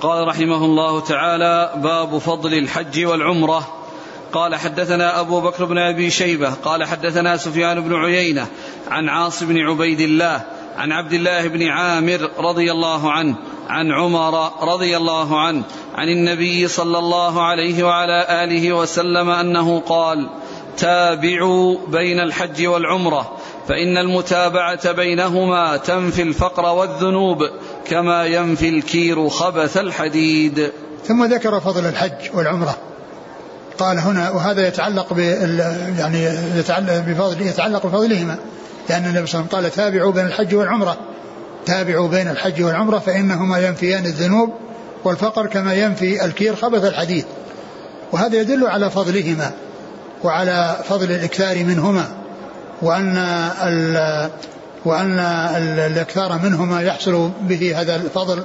[0.00, 3.68] قال رحمه الله تعالى باب فضل الحج والعمرة.
[4.32, 6.50] قال حدثنا أبو بكر بن أبي شيبة.
[6.50, 8.46] قال حدثنا سفيان بن عيينة
[8.90, 10.42] عن عاص بن عبيد الله
[10.76, 13.34] عن عبد الله بن عامر رضي الله عنه
[13.68, 15.62] عن عمر رضي الله عنه
[15.94, 20.30] عن النبي صلى الله عليه وعلى آله وسلم أنه قال
[20.76, 23.36] تابعوا بين الحج والعمرة
[23.68, 27.38] فإن المتابعة بينهما تنفي الفقر والذنوب
[27.86, 30.72] كما ينفي الكير خبث الحديد.
[31.04, 32.76] ثم ذكر فضل الحج والعمرة.
[33.78, 35.06] قال هنا وهذا يتعلق
[35.98, 36.24] يعني
[36.56, 38.38] يتعلق بفضل يتعلق بفضلهما.
[38.88, 40.96] لأن النبي صلى الله عليه وسلم قال تابعوا بين الحج والعمرة.
[41.66, 44.52] تابعوا بين الحج والعمرة فإنهما ينفيان الذنوب
[45.04, 47.24] والفقر كما ينفي الكير خبث الحديد.
[48.12, 49.50] وهذا يدل على فضلهما
[50.24, 52.08] وعلى فضل الإكثار منهما
[52.82, 53.16] وأن
[53.62, 54.30] ال
[54.84, 58.42] وأن ال- الإكثار منهما يحصل به هذا الفضل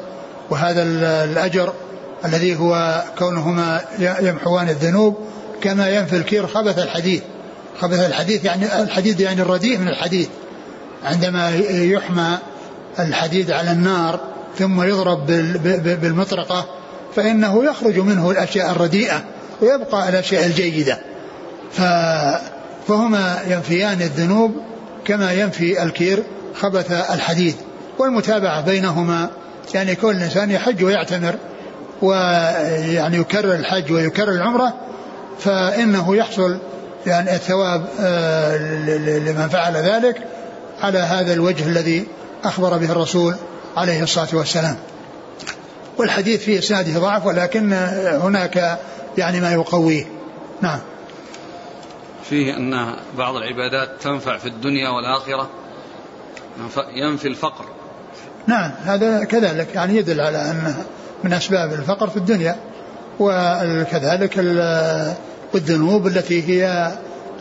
[0.50, 1.74] وهذا ال- الأجر
[2.26, 5.18] الذي هو كونهما يمحوان الذنوب
[5.62, 7.22] كما ينفي الكير خبث الحديد.
[7.82, 10.30] خبث الحديد يعني الحديد يعني الرديء من الحديد
[11.06, 12.38] عندما يحمى
[13.00, 14.20] الحديد على النار
[14.58, 15.26] ثم يضرب
[16.02, 16.66] بالمطرقة
[17.16, 19.24] فإنه يخرج منه الأشياء الرديئة
[19.62, 21.00] ويبقى الأشياء الجيدة.
[22.88, 24.52] فهما ينفيان الذنوب
[25.06, 26.24] كما ينفي الكير
[26.56, 27.56] خبث الحديد.
[28.00, 29.30] والمتابعة بينهما
[29.74, 31.36] يعني كل إنسان يحج ويعتمر
[32.02, 34.74] ويعني يكرر الحج ويكرر العمرة
[35.40, 36.58] فإنه يحصل
[37.06, 38.58] يعني الثواب آه،
[38.98, 40.28] لمن فعل ذلك
[40.82, 42.08] على هذا الوجه الذي
[42.44, 43.36] أخبر به الرسول
[43.78, 44.78] عليه الصلاة والسلام.
[45.98, 47.74] والحديث في إسناده ضعف ولكن
[48.22, 48.80] هناك
[49.18, 50.06] يعني ما يقويه.
[50.62, 50.80] نعم.
[52.30, 55.50] فيه أن بعض العبادات تنفع في الدنيا والآخرة
[56.94, 57.66] ينفي الفقر.
[58.48, 60.76] نعم هذا كذلك يعني يدل على أن
[61.24, 62.56] من أسباب الفقر في الدنيا
[63.20, 64.40] وكذلك
[65.56, 66.92] الذنوب التي هي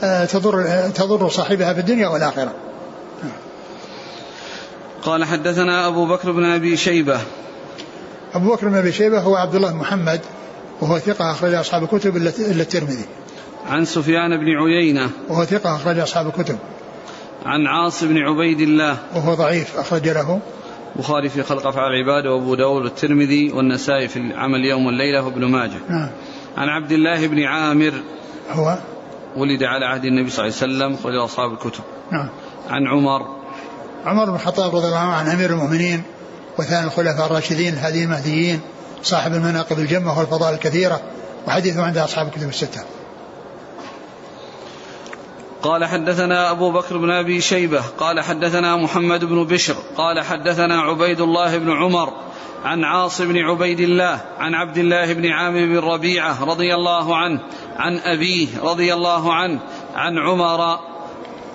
[0.02, 2.54] آه، تضر تضر صاحبها في الدنيا والآخرة.
[5.02, 7.20] قال حدثنا أبو بكر بن أبي شيبة.
[8.34, 10.20] أبو بكر بن أبي شيبة هو عبد الله محمد
[10.80, 13.04] وهو ثقة أخرج أصحاب الكتب إلا الترمذي.
[13.68, 15.10] عن سفيان بن عيينة.
[15.28, 16.58] وهو ثقة أخرج أصحاب الكتب.
[17.46, 18.96] عن عاص بن عبيد الله.
[19.14, 20.40] وهو ضعيف أخرج له.
[20.96, 25.78] البخاري في خلق أفعال العباد وأبو داود والترمذي والنسائي في عمل اليوم والليلة وابن ماجه.
[25.88, 26.10] نعم.
[26.58, 27.92] عن عبد الله بن عامر
[28.50, 28.78] هو؟
[29.36, 31.84] ولد على عهد النبي صلى الله عليه وسلم خرج أصحاب الكتب.
[32.12, 32.28] نعم.
[32.70, 33.36] عن عمر.
[34.06, 36.02] عمر بن الخطاب رضي الله عنه عن أمير المؤمنين
[36.58, 38.60] وثاني الخلفاء الراشدين الهادي المهديين
[39.02, 41.00] صاحب المناقب الجمة والفضائل الكثيرة
[41.46, 42.80] وحديثه عند أصحاب الكتب الستة.
[45.62, 51.20] قال حدثنا أبو بكر بن أبي شيبة قال حدثنا محمد بن بشر قال حدثنا عبيد
[51.20, 52.12] الله بن عمر
[52.64, 57.40] عن عاص بن عبيد الله عن عبد الله بن عامر بن ربيعة رضي الله عنه
[57.76, 59.60] عن أبيه رضي الله عنه
[59.94, 60.78] عن عمر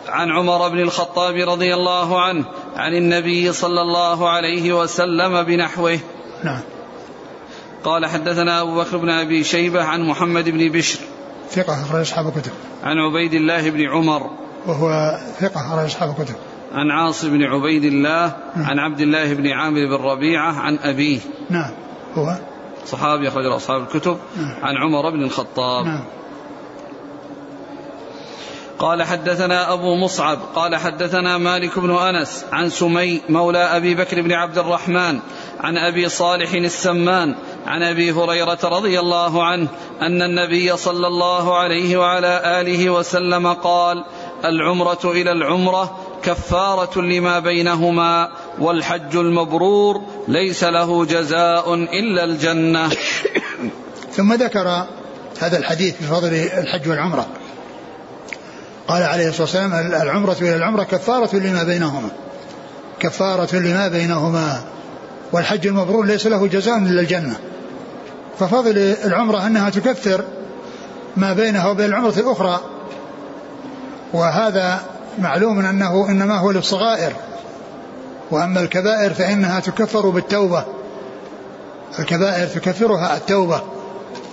[0.07, 5.99] عن عمر بن الخطاب رضي الله عنه عن النبي صلى الله عليه وسلم بنحوه.
[6.43, 6.61] نعم.
[7.83, 10.99] قال حدثنا أبو بكر بن أبي شيبة عن محمد بن بشر.
[11.49, 12.51] ثقة أخرج أصحاب الكتب.
[12.83, 14.29] عن عبيد الله بن عمر.
[14.65, 16.35] وهو ثقة أخرج أصحاب الكتب.
[16.73, 18.65] عن عاص بن عبيد الله نعم.
[18.65, 21.19] عن عبد الله بن عامر بن ربيعة عن أبيه.
[21.49, 21.71] نعم.
[22.15, 22.35] هو؟
[22.85, 24.17] صحابي أخرج أصحاب الكتب.
[24.37, 24.55] نعم.
[24.63, 25.85] عن عمر بن الخطاب.
[25.85, 26.03] نعم.
[28.79, 34.31] قال حدثنا أبو مصعب قال حدثنا مالك بن أنس عن سمي مولى أبي بكر بن
[34.31, 35.19] عبد الرحمن
[35.59, 39.67] عن أبي صالح السمان عن أبي هريرة رضي الله عنه
[40.01, 44.03] أن النبي صلى الله عليه وعلى آله وسلم قال
[44.45, 52.89] العمرة إلى العمرة كفارة لما بينهما والحج المبرور ليس له جزاء إلا الجنة.
[54.11, 54.85] ثم ذكر
[55.39, 57.27] هذا الحديث في فضل الحج والعمرة.
[58.87, 62.09] قال عليه الصلاة والسلام العمرة إلى العمرة كفارة لما بينهما.
[62.99, 64.63] كفارة لما بينهما
[65.31, 67.39] والحج المبرور ليس له جزاء إلا الجنة.
[68.39, 70.23] ففضل العمرة أنها تكثر
[71.17, 72.59] ما بينها وبين العمرة الأخرى.
[74.13, 74.79] وهذا
[75.19, 77.13] معلوم أنه إنما هو للصغائر.
[78.31, 80.63] وأما الكبائر فإنها تكفر بالتوبة.
[81.99, 83.61] الكبائر تكفرها التوبة.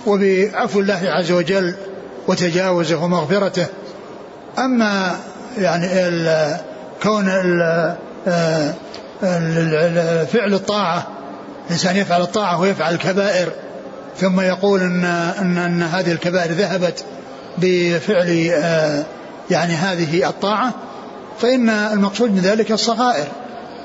[0.07, 1.75] وبعفو الله عز وجل
[2.27, 3.65] وتجاوزه ومغفرته.
[4.59, 5.19] أما
[5.57, 6.57] يعني ال
[7.03, 7.95] كون ال
[10.27, 11.07] فعل الطاعة
[11.67, 13.51] الإنسان يفعل الطاعة ويفعل الكبائر
[14.17, 17.05] ثم يقول إن, إن, إن هذه الكبائر ذهبت
[17.57, 19.03] بفعل آه،
[19.51, 20.73] يعني هذه الطاعة
[21.39, 23.27] فإن المقصود من ذلك الصغائر.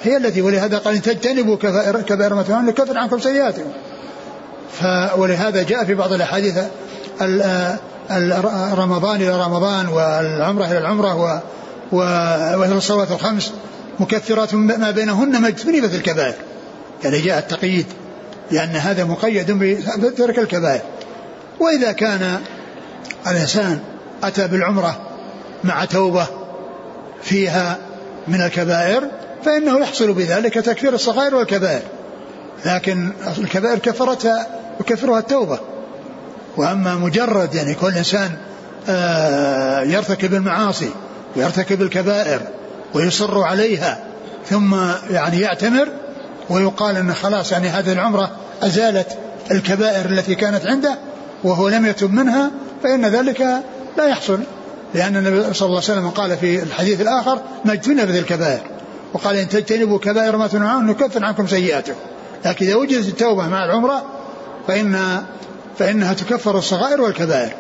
[0.03, 3.71] هي التي ولهذا قال إن تجتنبوا كبائر, كبائر ما تنهون نكفر عنكم سيئاتكم.
[5.17, 6.59] ولهذا جاء في بعض الأحاديث
[8.73, 11.43] رمضان إلى رمضان والعمرة إلى العمرة
[11.93, 13.53] والصلوات الخمس
[14.01, 16.35] مكثرات ما بينهن ما اجتنبت الكبائر.
[17.05, 17.87] يعني جاء التقييد.
[18.51, 19.51] لأن هذا مقيد
[19.99, 20.83] بترك الكبائر.
[21.61, 22.41] وإذا كان
[23.27, 23.79] الإنسان
[24.23, 25.01] أتى بالعمرة
[25.65, 26.27] مع توبة
[27.23, 27.79] فيها
[28.29, 29.11] من الكبائر
[29.45, 31.83] فإنه يحصل بذلك تكفير الصغائر والكبائر.
[32.67, 34.47] لكن الكبائر كفرتها
[34.81, 35.59] يكفرها التوبة.
[36.57, 38.31] وأما مجرد يعني كل إنسان
[38.89, 40.91] آه، يرتكب المعاصي
[41.37, 42.41] ويرتكب الكبائر
[42.95, 43.99] ويصر عليها
[44.51, 44.77] ثم
[45.11, 45.89] يعني يعتمر
[46.51, 48.31] ويقال أن خلاص يعني هذه العمرة
[48.63, 49.19] أزالت
[49.51, 50.99] الكبائر التي كانت عنده
[51.45, 52.51] وهو لم يتب منها
[52.83, 53.41] فإن ذلك
[53.99, 54.41] لا يحصل.
[54.95, 58.61] لأن النبي صلى الله عليه وسلم قال في الحديث الآخر ما اجتنبت الكبائر.
[59.13, 61.99] وقال إن تجتنبوا كبائر ما تنهون نكفر عنكم سيئاتكم.
[62.45, 64.03] لكن إذا وجدت التوبة مع العمرة
[64.69, 65.23] فإن
[65.79, 67.53] فإنها تكفر الصغائر والكبائر.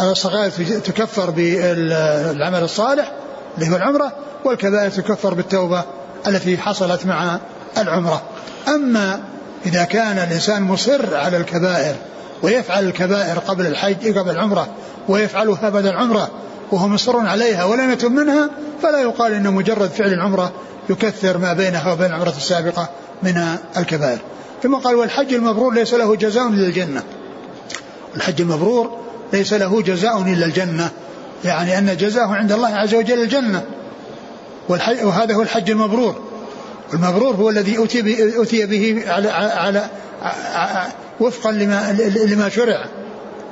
[0.00, 3.12] الصغائر تكفر بالعمل الصالح
[3.58, 4.12] اللي هو العمرة
[4.44, 5.84] والكبائر تكفر بالتوبة
[6.26, 7.38] التي حصلت مع
[7.78, 8.22] العمرة.
[8.68, 9.20] أما
[9.66, 11.94] إذا كان الإنسان مصر على الكبائر
[12.42, 14.68] ويفعل الكبائر قبل الحج قبل العمرة
[15.08, 16.30] ويفعلها بعد العمرة
[16.72, 18.50] وهو مصر عليها ولم يتم منها
[18.82, 20.52] فلا يقال أن مجرد فعل العمرة
[20.90, 22.88] يكثر ما بينها وبين العمرة السابقة
[23.22, 24.18] من الكبائر.
[24.62, 27.02] ثم قال والحج المبرور ليس له جزاء إلا الجنة.
[28.16, 28.98] الحج المبرور
[29.32, 30.90] ليس له جزاء إلا الجنة
[31.44, 33.62] يعني أن جزاءه عند الله عز وجل الجنة.
[34.68, 36.16] وهذا هو الحج المبرور.
[36.94, 37.84] المبرور هو الذي
[38.42, 39.84] أتي به, على, على
[41.20, 41.96] وفقا لما,
[42.26, 42.84] لما شرع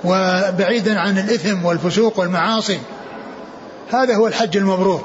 [0.04, 2.78] وبعيدا عن الإثم والفسوق والمعاصي.
[3.92, 5.04] هذا هو الحج المبرور.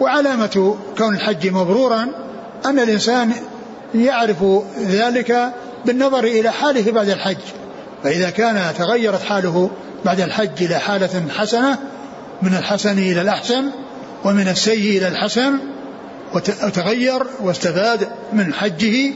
[0.00, 2.08] وعلامة كون الحج مبرورا
[2.66, 3.32] أن الإنسان
[3.94, 4.44] يعرف
[4.80, 5.52] ذلك
[5.86, 7.38] بالنظر إلى حاله بعد الحج.
[8.02, 9.70] فإذا كان تغيرت حاله
[10.04, 11.78] بعد الحج إلى حالة حسنة
[12.42, 13.64] من الحسن إلى الأحسن
[14.24, 15.58] ومن السيء إلى الحسن
[16.34, 19.12] وتغير واستفاد من حجه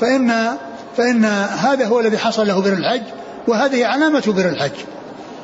[0.00, 0.56] فإن
[0.96, 3.02] فإن هذا هو الذي حصل له بر الحج
[3.48, 4.72] وهذه علامة بر الحج.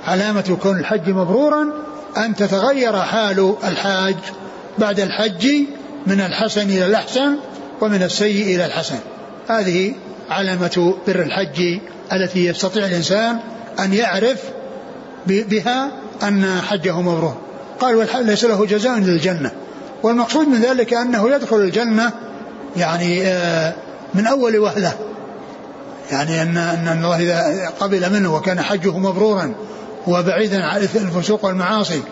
[0.06, 1.72] علامة كون الحج مبرورا
[2.16, 4.16] أن تتغير حال الحاج
[4.78, 5.48] بعد الحج
[6.06, 7.36] من الحسن إلى الأحسن
[7.80, 8.98] ومن السيء إلى الحسن.
[9.48, 9.94] هذه
[10.30, 11.78] علامة بر الحج
[12.12, 13.38] التي يستطيع الإنسان
[13.80, 14.42] أن يعرف
[15.26, 17.36] بها أن حجه مبرور.
[17.80, 19.50] قال ليس له جزاء إلا الجنة.
[20.02, 22.12] والمقصود من ذلك أنه يدخل الجنة
[22.76, 23.74] يعني آه،
[24.14, 24.92] من أول وهلة.
[26.10, 29.54] يعني أن أن الله إذا قبل منه وكان حجه مبرورا
[30.06, 32.02] وبعيدا عن الفسوق والمعاصي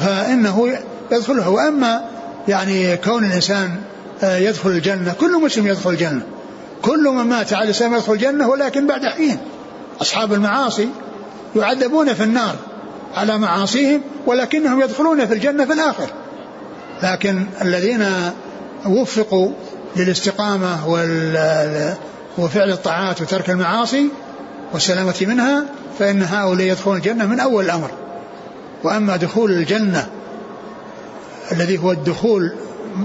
[0.00, 0.78] فإنه
[1.12, 1.48] يدخله.
[1.48, 2.04] وأما
[2.48, 3.76] يعني كون الإنسان
[4.22, 6.22] آه، يدخل الجنة كل مسلم يدخل الجنة.
[6.82, 9.38] كل من مات على الإسلام يدخل الجنة ولكن بعد حين
[10.00, 10.88] أصحاب المعاصي
[11.56, 12.56] يعذبون في النار
[13.16, 16.06] على معاصيهم ولكنهم يدخلون في الجنة في الآخر.
[17.02, 18.06] لكن الذين
[18.86, 19.50] وفقوا
[19.96, 20.88] للاستقامة
[22.38, 24.08] وفعل الطاعات وترك المعاصي
[24.72, 25.64] والسلامة منها
[25.98, 27.90] فإن هؤلاء يدخلون الجنة من أول الأمر.
[28.84, 30.06] وأما دخول الجنة
[31.52, 32.52] الذي هو الدخول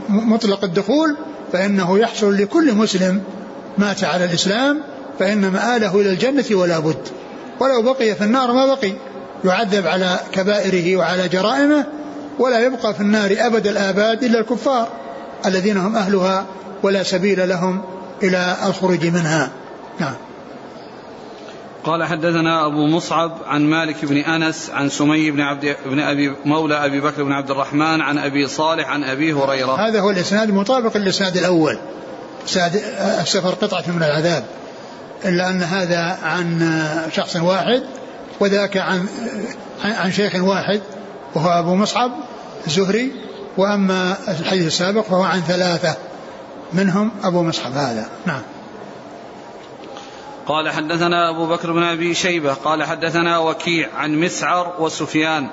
[0.10, 1.18] مطلق الدخول
[1.54, 3.22] فإنه يحصل لكل مسلم
[3.78, 4.82] مات على الإسلام
[5.20, 7.08] فإن مآله إلى الجنة ولا بد.
[7.60, 8.94] ولو بقي في النار ما بقي
[9.46, 11.86] يعذب على كبائره وعلى جرائمه
[12.40, 14.88] ولا يبقى في النار أبد الآباد إلا الكفار
[15.46, 16.46] الذين هم أهلها
[16.84, 17.82] ولا سبيل لهم
[18.24, 19.50] إلى الخروج منها.
[20.00, 20.14] نعم.
[21.84, 26.86] قال حدثنا أبو مصعب عن مالك بن أنس عن سمي بن عبد بن أبي مولى
[26.86, 29.88] أبي بكر بن عبد الرحمن عن أبي صالح عن أبي هريرة.
[29.88, 31.80] هذا هو الإسناد مطابق للإسناد الأول.
[33.22, 34.44] السفر قطعة من العذاب.
[35.26, 36.76] إلا أن هذا عن
[37.12, 37.84] شخص واحد
[38.40, 39.06] وذاك عن
[39.84, 40.82] عن شيخ واحد
[41.36, 42.12] وهو أبو مصعب
[42.68, 43.12] الزهري
[43.58, 45.96] وأما الحديث السابق فهو عن ثلاثة
[46.74, 48.42] منهم أبو مصعب هذا نعم
[50.48, 55.50] قال حدثنا أبو بكر بن أبي شيبة قال حدثنا وكيع عن مسعر وسفيان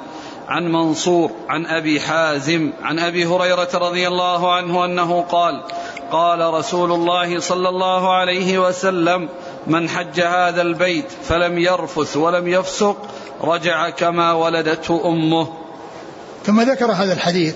[0.48, 5.62] عن منصور عن أبي حازم عن أبي هريرة رضي الله عنه أنه قال
[6.10, 9.28] قال رسول الله صلى الله عليه وسلم
[9.66, 12.96] من حج هذا البيت فلم يرفث ولم يفسق
[13.42, 15.61] رجع كما ولدته أمه.
[16.46, 17.54] ثم ذكر هذا الحديث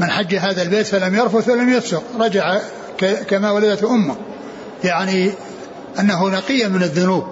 [0.00, 2.58] من حج هذا البيت فلم يرفث ولم يفسق رجع
[3.28, 4.16] كما ولدته أمه.
[4.84, 5.30] يعني
[5.98, 7.24] أنه نقي من الذنوب.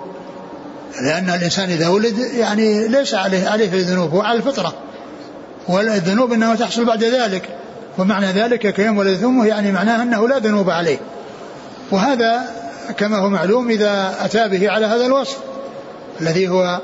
[1.03, 4.75] لأن الإنسان إذا ولد يعني ليس عليه عليه الذنوب هو على الفطرة.
[5.69, 7.49] والذنوب إنما تحصل بعد ذلك.
[7.99, 10.99] ومعنى ذلك كيوم ولدته أمه يعني معناه أنه لا ذنوب عليه.
[11.91, 12.43] وهذا
[12.99, 15.39] كما هو معلوم إذا أتى به على هذا الوصف
[16.21, 16.81] الذي هو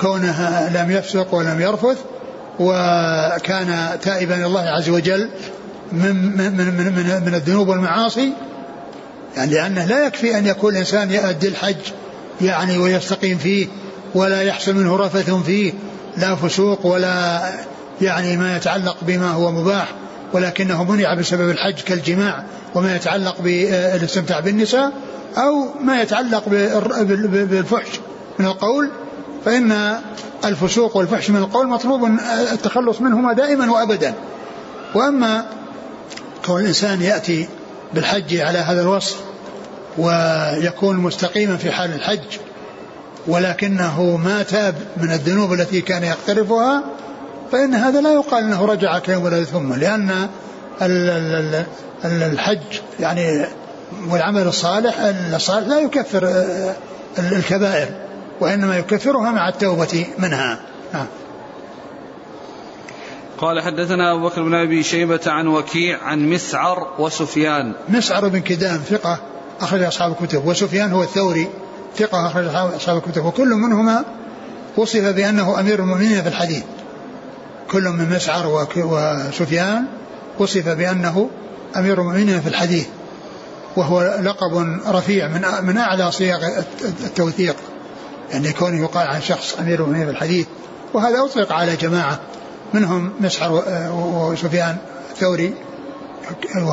[0.00, 1.98] كونه لم يفسق ولم يرفث
[2.60, 5.28] وكان تائبا إلى الله عز وجل
[5.92, 8.32] من من من من, من الذنوب والمعاصي.
[9.36, 11.76] يعني لأنه لا يكفي أن يكون الإنسان يؤدي الحج
[12.40, 13.66] يعني ويستقيم فيه
[14.14, 15.72] ولا يحصل منه رفث فيه
[16.16, 17.40] لا فسوق ولا
[18.00, 19.88] يعني ما يتعلق بما هو مباح
[20.32, 24.92] ولكنه منع بسبب الحج كالجماع وما يتعلق بالاستمتاع بالنساء
[25.36, 28.00] أو ما يتعلق بالفحش.
[28.38, 28.90] من القول
[29.44, 29.98] فإن
[30.44, 32.04] الفسوق والفحش من القول مطلوب
[32.52, 34.14] التخلص منهما دائما وأبدا.
[34.94, 35.44] وأما
[36.46, 37.48] كون الإنسان يأتي
[37.94, 39.16] بالحج على هذا الوصف
[39.98, 42.38] ويكون مستقيما في حال الحج
[43.26, 46.82] ولكنه ما تاب من الذنوب التي كان يقترفها
[47.52, 50.28] فإن هذا لا يقال أنه رجع كيوم ولدت أمه لأن
[52.04, 53.46] الحج يعني
[54.08, 54.94] والعمل الصالح
[55.34, 56.44] الصالح لا يكفر
[57.18, 58.01] الكبائر.
[58.42, 60.60] وإنما يكفرها مع التوبة منها.
[60.94, 61.06] نعم
[63.38, 67.72] قال حدثنا أبو بكر بن أبي شيبة عن وكيع عن مسعر وسفيان.
[67.88, 69.18] مسعر بن كدام ثقة
[69.60, 71.48] أخرج أصحاب الكتب وسفيان هو الثوري
[71.96, 72.44] ثقة أخرج
[72.76, 74.04] أصحاب الكتب وكل منهما
[74.76, 76.62] وصف بأنه أمير المؤمنين في الحديث.
[77.70, 79.84] كل من مسعر وسفيان
[80.38, 81.30] وصف بأنه
[81.76, 82.86] أمير المؤمنين في الحديث
[83.76, 86.38] وهو لقب رفيع من من أعلى صيغ
[87.04, 87.56] التوثيق.
[88.32, 90.46] يعني كونه يقال عن شخص أمير المؤمنين في الحديث
[90.94, 92.20] وهذا أطلق على جماعة
[92.74, 93.62] منهم مسعر
[93.92, 94.76] وسفيان
[95.10, 95.54] الثوري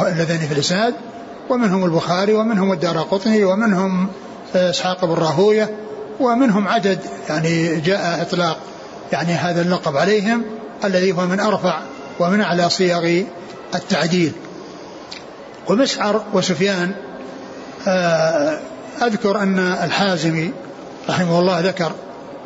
[0.08, 0.94] اللذين في الإسناد
[1.50, 4.08] ومنهم البخاري ومنهم الدار قطني ومنهم
[4.56, 5.70] إسحاق بن راهوية
[6.20, 7.00] ومنهم عدد
[7.30, 8.58] يعني جاء إطلاق
[9.12, 10.44] يعني هذا اللقب عليهم
[10.84, 11.80] الذي هو من أرفع
[12.20, 13.24] ومن أعلى صيغ
[13.76, 14.32] التعديل.
[15.70, 16.92] ومسعر وسفيان
[17.88, 18.60] آه،
[19.02, 20.54] أذكر أن الحازمي
[21.10, 21.92] رحمه الله ذكر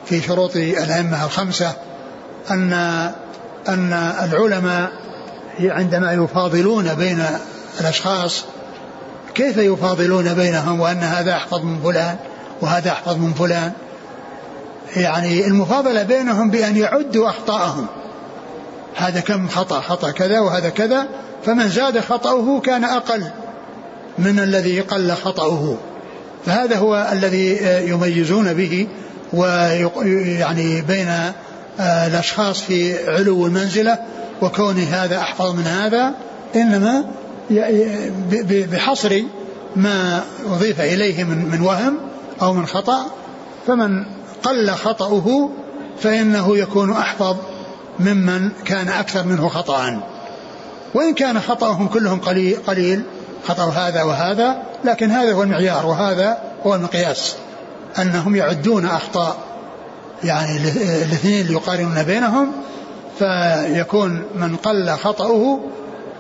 [0.05, 1.73] في شروط الأئمة الخمسة
[2.51, 2.73] أن
[3.67, 3.93] أن
[4.23, 4.91] العلماء
[5.59, 7.25] عندما يفاضلون بين
[7.79, 8.43] الأشخاص
[9.35, 12.15] كيف يفاضلون بينهم وأن هذا أحفظ من فلان
[12.61, 13.71] وهذا أحفظ من فلان؟
[14.95, 17.87] يعني المفاضلة بينهم بأن يعدوا أخطاءهم.
[18.95, 21.07] هذا كم خطأ خطأ كذا وهذا كذا
[21.45, 23.23] فمن زاد خطأه كان أقل
[24.17, 25.77] من الذي قل خطأه.
[26.45, 27.57] فهذا هو الذي
[27.89, 28.87] يميزون به
[29.33, 31.07] ويعني بين
[31.79, 33.97] الأشخاص في علو المنزلة
[34.41, 36.13] وكون هذا أحفظ من هذا
[36.55, 37.05] إنما
[38.71, 39.21] بحصر
[39.75, 41.97] ما أضيف إليه من من وهم
[42.41, 43.05] أو من خطأ.
[43.67, 44.05] فمن
[44.43, 45.49] قل خطأه
[45.99, 47.35] فإنه يكون أحفظ
[47.99, 50.03] ممن كان أكثر منه خطأ.
[50.93, 52.19] وإن كان خطأهم كلهم
[52.67, 53.03] قليل
[53.47, 57.35] خطأ هذا وهذا لكن هذا هو المعيار وهذا هو المقياس
[57.99, 59.35] أنهم يعدون أخطاء.
[60.23, 62.51] يعني الاثنين يقارنون بينهم
[63.19, 65.59] فيكون من قل خطأه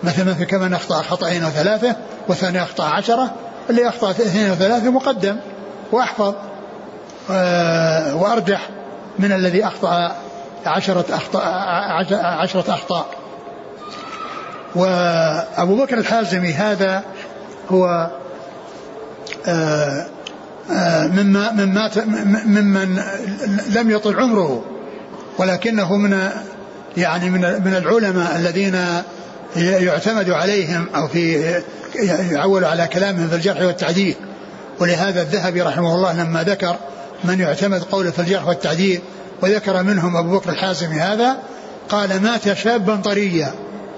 [0.03, 1.95] مثل مثل كمن أخطأ خطأين وثلاثة
[2.27, 3.33] والثاني أخطأ عشرة
[3.69, 5.37] اللي أخطأ اثنين وثلاثة مقدم
[5.91, 6.33] وأحفظ
[7.31, 8.69] آه، وأرجح
[9.19, 10.15] من الذي أخطأ
[10.65, 11.43] عشرة أخطاء
[12.23, 13.05] عشرة أخطاء.
[14.75, 17.03] وأبو بكر الحازمي هذا
[17.71, 18.09] هو
[19.45, 20.05] آه،
[20.71, 21.91] آه، مما مما
[22.45, 22.99] ممن
[23.69, 24.63] لم يطل عمره.
[25.37, 26.29] ولكنه من
[26.97, 28.77] يعني من من العلماء الذين
[29.55, 31.53] يعتمد عليهم أو في
[32.31, 34.15] يعول على كلامهم في الجرح والتعديل.
[34.79, 36.75] ولهذا الذهبي رحمه الله لما ذكر
[37.23, 39.01] من يعتمد قوله في الجرح والتعديل
[39.41, 41.37] وذكر منهم أبو بكر الحازمي هذا
[41.89, 43.53] قال مات شابا طريا.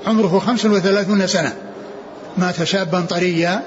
[0.07, 1.53] عمره خمس وثلاثون سنة.
[2.37, 3.61] مات شابا طريا.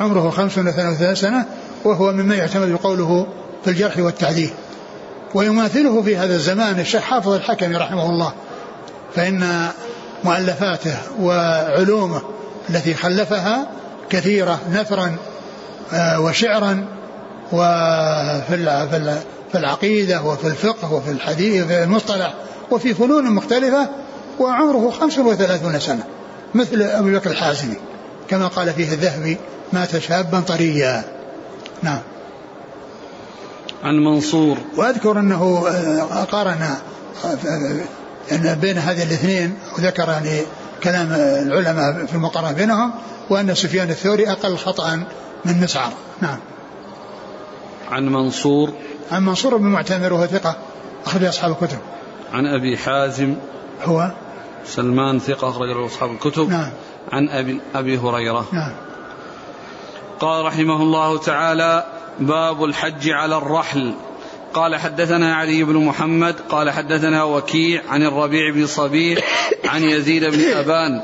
[0.00, 1.44] عمره خمس وثلاثون سنة
[1.84, 3.26] وهو مما يعتمد قوله
[3.64, 4.50] في الجرح والتعديل
[5.34, 8.32] ويماثله في هذا الزمان الشيخ حافظ الحكمي رحمه الله
[9.14, 9.68] فإن
[10.24, 12.22] مؤلفاته وعلومه
[12.70, 13.66] التي خلفها
[14.10, 15.16] كثيرة نثرا
[15.92, 16.84] آه، وشعرا
[17.52, 19.22] وفي
[19.52, 22.34] في العقيدة وفي الفقه وفي الحديث وفي المصطلح
[22.70, 23.88] وفي فنون مختلفة
[24.38, 26.04] وعمره 35 سنة
[26.54, 27.76] مثل أبي بكر الحازمي.
[28.28, 29.36] كما قال فيه الذهبي
[29.72, 31.04] مات شابا طريا.
[31.82, 32.00] نعم.
[33.84, 34.58] عن منصور.
[34.76, 36.74] وأذكر أنه آه، قارن
[38.32, 40.40] أن بين هذه الاثنين وذكر يعني
[40.82, 42.92] كلام العلماء في المقارنة بينهم
[43.30, 45.06] وأن سفيان الثوري أقل خطأ
[45.44, 46.38] من مسعر نعم.
[47.90, 48.72] عن منصور.
[49.12, 50.56] عن منصور بن معتمر وهو ثقة
[51.06, 51.78] أخرج أصحاب الكتب.
[52.32, 53.34] عن أبي حازم.
[53.84, 54.10] هو؟
[54.66, 56.50] سلمان ثقة أخرج له أصحاب الكتب.
[56.50, 56.70] نعم.
[57.12, 58.46] عن أبي أبي هريرة.
[58.52, 58.72] نعم.
[60.20, 61.84] قال رحمه الله تعالى
[62.20, 63.94] باب الحج على الرحل.
[64.54, 69.18] قال حدثنا علي بن محمد قال حدثنا وكيع عن الربيع بن صبيح
[69.64, 71.02] عن يزيد بن أبان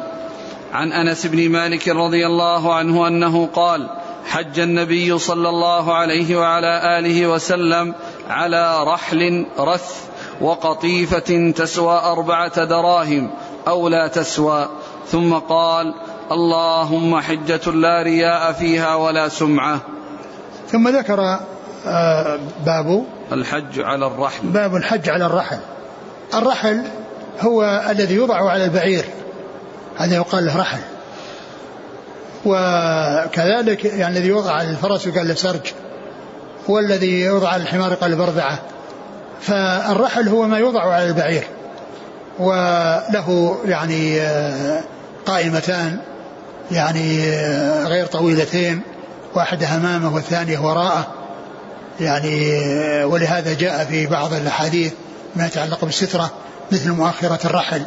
[0.73, 3.91] عن أنس بن مالك رضي الله عنه أنه قال
[4.27, 7.95] حج النبي صلى الله عليه وعلى آله وسلم
[8.31, 10.05] على رحل رث
[10.41, 13.31] وقطيفة تسوى أربعة دراهم
[13.69, 14.69] أو لا تسوى.
[15.09, 15.95] ثم قال
[16.33, 19.81] اللهم حجة لا رياء فيها ولا سمعة.
[20.69, 21.39] ثم ذكر
[21.87, 24.47] آه، باب الحج على الرحل.
[24.47, 25.59] باب الحج على الرحل.
[26.35, 26.83] الرحل
[27.41, 29.05] هو الذي يوضع على البعير.
[29.97, 30.81] هذا يقال له رحل.
[32.47, 35.73] وكذلك يعني الذي يوضع على الفرس يقال له سرج.
[36.69, 38.59] والذي يوضع على الحمار يقال له بربعة.
[39.41, 41.47] فالرحل هو ما يوضع على البعير.
[42.39, 44.81] وله يعني آه،
[45.27, 45.99] قائمتان
[46.71, 48.81] يعني آه، غير طويلتين
[49.35, 51.07] واحدة أمامه والثانية وراءه.
[52.01, 52.61] يعني
[53.05, 54.93] ولهذا جاء في بعض الأحاديث
[55.37, 56.31] ما يتعلق بالسترة
[56.73, 57.83] مثل مؤخرة الرحل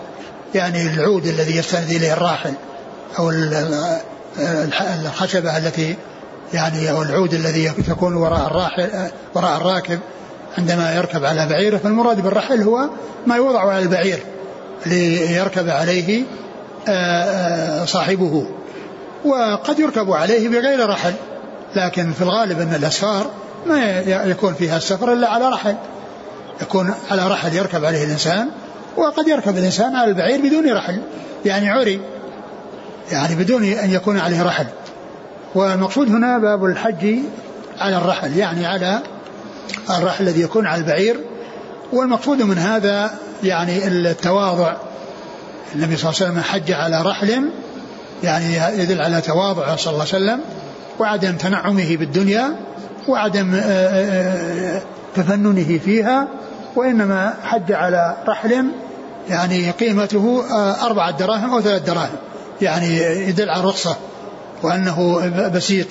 [0.56, 2.54] يعني العود الذي يستند إليه الراحل
[3.20, 3.32] أو
[5.06, 5.96] الخشبة التي
[6.54, 8.90] يعني أو العود الذي تكون وراء الراحل
[9.36, 10.00] وراء الراكب
[10.58, 12.90] عندما يركب على بعيره فالمراد بالرحل هو
[13.28, 14.20] ما يوضع على البعير.
[14.86, 16.24] ليركب عليه
[17.86, 18.48] صاحبه.
[19.26, 21.14] وقد يركب عليه بغير رحل.
[21.76, 23.30] لكن في الغالب أن الأسفار
[23.66, 25.76] ما يكون فيها السفر إلا على رحل.
[26.62, 28.48] يكون على رحل يركب عليه الإنسان
[28.98, 31.02] وقد يركب الإنسان على البعير بدون رحل.
[31.46, 32.02] يعني عري
[33.12, 34.66] يعني بدون أن يكون عليه رحل.
[35.56, 37.16] والمقصود هنا باب الحج
[37.80, 39.00] على الرحل يعني على
[39.90, 41.20] الرحل الذي يكون على البعير.
[41.94, 43.12] والمقصود من هذا
[43.44, 44.76] يعني التواضع.
[45.76, 47.50] النبي صلى الله عليه وسلم حج على رحل
[48.24, 50.40] يعني يدل على تواضعه صلى الله عليه وسلم
[51.00, 52.56] وعدم تنعمه بالدنيا
[53.08, 54.82] وعدم آه، آه، آه،
[55.16, 56.28] تفننه فيها
[56.76, 58.66] وإنما حج على رحل
[59.30, 60.44] يعني قيمته
[60.86, 62.16] أربعة دراهم أو ثلاث دراهم
[62.62, 62.98] يعني
[63.30, 63.96] يدل على الرخصة
[64.64, 65.88] وأنه بسيط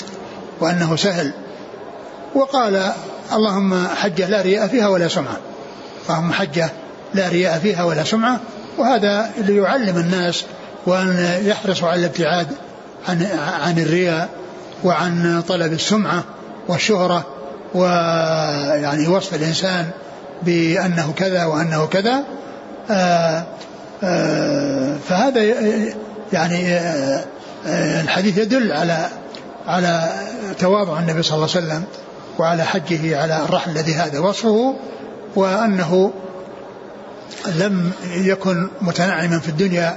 [0.61, 1.33] وأنه سهل.
[2.35, 2.93] وقال
[3.33, 5.37] اللهم حجة لا رياء فيها ولا سمعة.
[6.09, 6.71] اللهم حجة
[7.15, 8.41] لا رياء فيها ولا سمعة
[8.79, 10.45] وهذا ليعلم الناس
[10.87, 12.47] وأن يحرصوا على الابتعاد
[13.09, 13.27] عن
[13.63, 14.29] عن الرياء
[14.85, 16.25] وعن طلب السمعة
[16.69, 17.27] والشهرة
[17.75, 19.87] ويعني وصف الإنسان
[20.43, 22.25] بأنه كذا وأنه كذا.
[22.91, 23.47] آآ آه،
[24.03, 25.43] آآ آه، فهذا
[26.33, 27.25] يعني آه،
[28.01, 29.07] الحديث يدل على
[29.67, 30.09] على
[30.59, 31.85] تواضع النبي صلى الله عليه وسلم
[32.39, 34.77] وعلى حجه على الرحل الذي هذا وصفه.
[35.35, 36.13] وأنه
[37.47, 39.97] لم يكن متنعما في الدنيا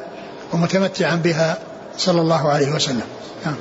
[0.54, 1.58] ومتمتعا بها
[1.98, 3.02] صلى الله عليه وسلم
[3.46, 3.56] نعم.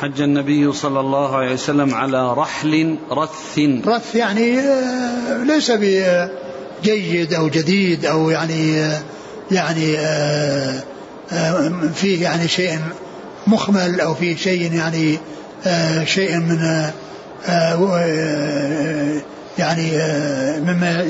[0.00, 7.48] حج النبي صلى الله عليه وسلم على رحل رث رث يعني آه، ليس بجيد أو
[7.48, 9.00] جديد أو يعني آه،
[9.50, 10.82] يعني آه،
[11.94, 12.78] فيه يعني شيء
[13.46, 15.18] مخمل أو فيه شيء يعني
[16.04, 16.90] شيء من
[19.58, 19.90] يعني
[20.60, 21.06] مما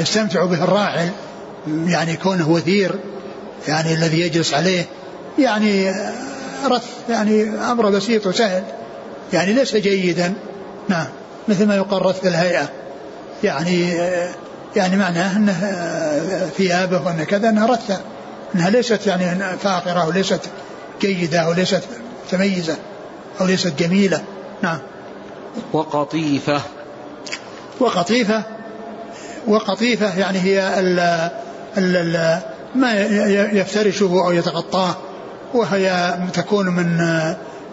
[0.00, 1.10] يستمتع به الراحل
[1.66, 2.94] يعني كونه وثير
[3.68, 4.86] يعني الذي يجلس عليه
[5.38, 5.90] يعني
[6.66, 8.62] رث يعني أمر بسيط وسهل
[9.32, 10.34] يعني ليس جيدا.
[10.88, 11.06] نعم
[11.48, 12.68] مثل ما يقال رث الهيئة.
[13.44, 13.90] يعني
[14.76, 15.52] يعني معناه أنه
[16.56, 18.00] ثيابه وأن كذا أنها رثة
[18.54, 20.40] أنها ليست يعني فاقرة وليست
[21.00, 21.82] جيدة وليست
[22.26, 22.76] متميزة
[23.40, 24.22] أو ليست جميلة.
[24.62, 24.78] نعم.
[25.72, 26.60] وقطيفة.
[27.80, 28.42] وقطيفة
[29.46, 30.98] وقطيفة يعني هي ال
[31.78, 32.40] ال ال
[32.74, 33.00] ما
[33.52, 34.96] يفترشه أو يتغطاه
[35.54, 36.98] وهي تكون من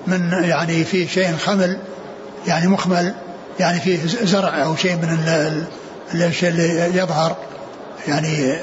[0.08, 1.78] من يعني فيه شيء خمل
[2.48, 3.14] يعني مخمل
[3.60, 5.18] يعني فيه زرع أو شيء من
[6.14, 7.36] الشيء اللي يظهر
[8.08, 8.58] يعني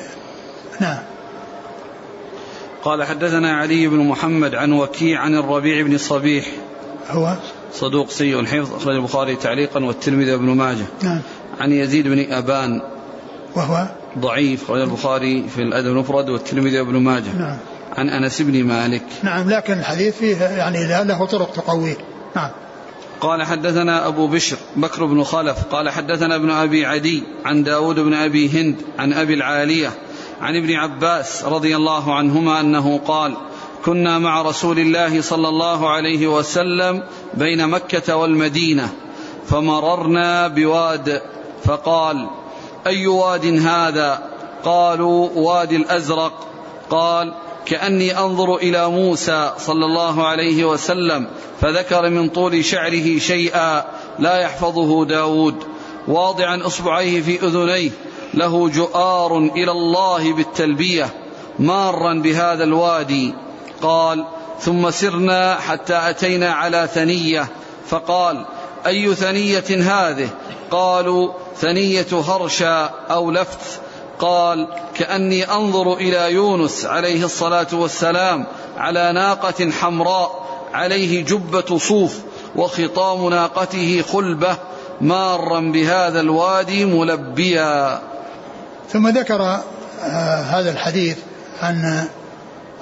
[0.80, 0.98] نعم.
[2.84, 6.46] قال حدثنا علي بن محمد عن وكيع عن الربيع بن الصبيح
[7.10, 7.34] هو؟
[7.74, 10.84] صدوق سيء الحفظ أخرج البخاري تعليقا والترمذي وابن ماجه.
[11.02, 11.20] نعم.
[11.60, 12.82] عن يزيد بن أبان.
[13.56, 13.86] وهو
[14.18, 17.32] ضعيف أخرج البخاري في الأدب المفرد والترمذي وابن ماجه.
[17.38, 17.56] نعم.
[17.96, 19.04] عن أنس بن مالك.
[19.22, 21.96] نعم لكن الحديث فيه يعني له طرق تقويه
[22.36, 22.50] نعم.
[23.20, 25.64] قال حدثنا أبو بشر بكر بن خلف.
[25.70, 29.90] قال حدثنا ابن أبي عدي عن داود بن أبي هند عن أبي العالية
[30.40, 33.36] عن ابن عباس رضي الله عنهما أنه قال
[33.84, 37.02] كنا مع رسول الله صلى الله عليه وسلم
[37.34, 38.88] بين مكة والمدينة
[39.46, 41.22] فمررنا بواد
[41.64, 42.28] فقال
[42.86, 44.22] أي واد هذا؟
[44.64, 46.46] قالوا وادي الأزرق.
[46.90, 47.34] قال
[47.66, 51.26] كأني أنظر إلى موسى صلى الله عليه وسلم
[51.60, 53.84] فذكر من طول شعره شيئا
[54.18, 55.64] لا يحفظه داود.
[56.08, 57.90] واضعا أصبعيه في أذنيه
[58.34, 61.08] له جؤار إلى الله بالتلبية
[61.58, 63.34] مارا بهذا الوادي.
[63.82, 64.24] قال
[64.60, 67.48] ثم سرنا حتى أتينا على ثنية.
[67.88, 68.44] فقال
[68.86, 70.28] أي ثنية هذه؟
[70.70, 73.80] قالوا ثنية هرشا أو لفت.
[74.18, 82.18] قال كأني أنظر إلى يونس عليه الصلاة والسلام على ناقة حمراء عليه جبة صوف
[82.56, 84.56] وخطام ناقته خلبة
[85.00, 88.00] مارا بهذا الوادي ملبيا.
[88.92, 91.18] ثم ذكر آه هذا الحديث
[91.62, 92.08] عن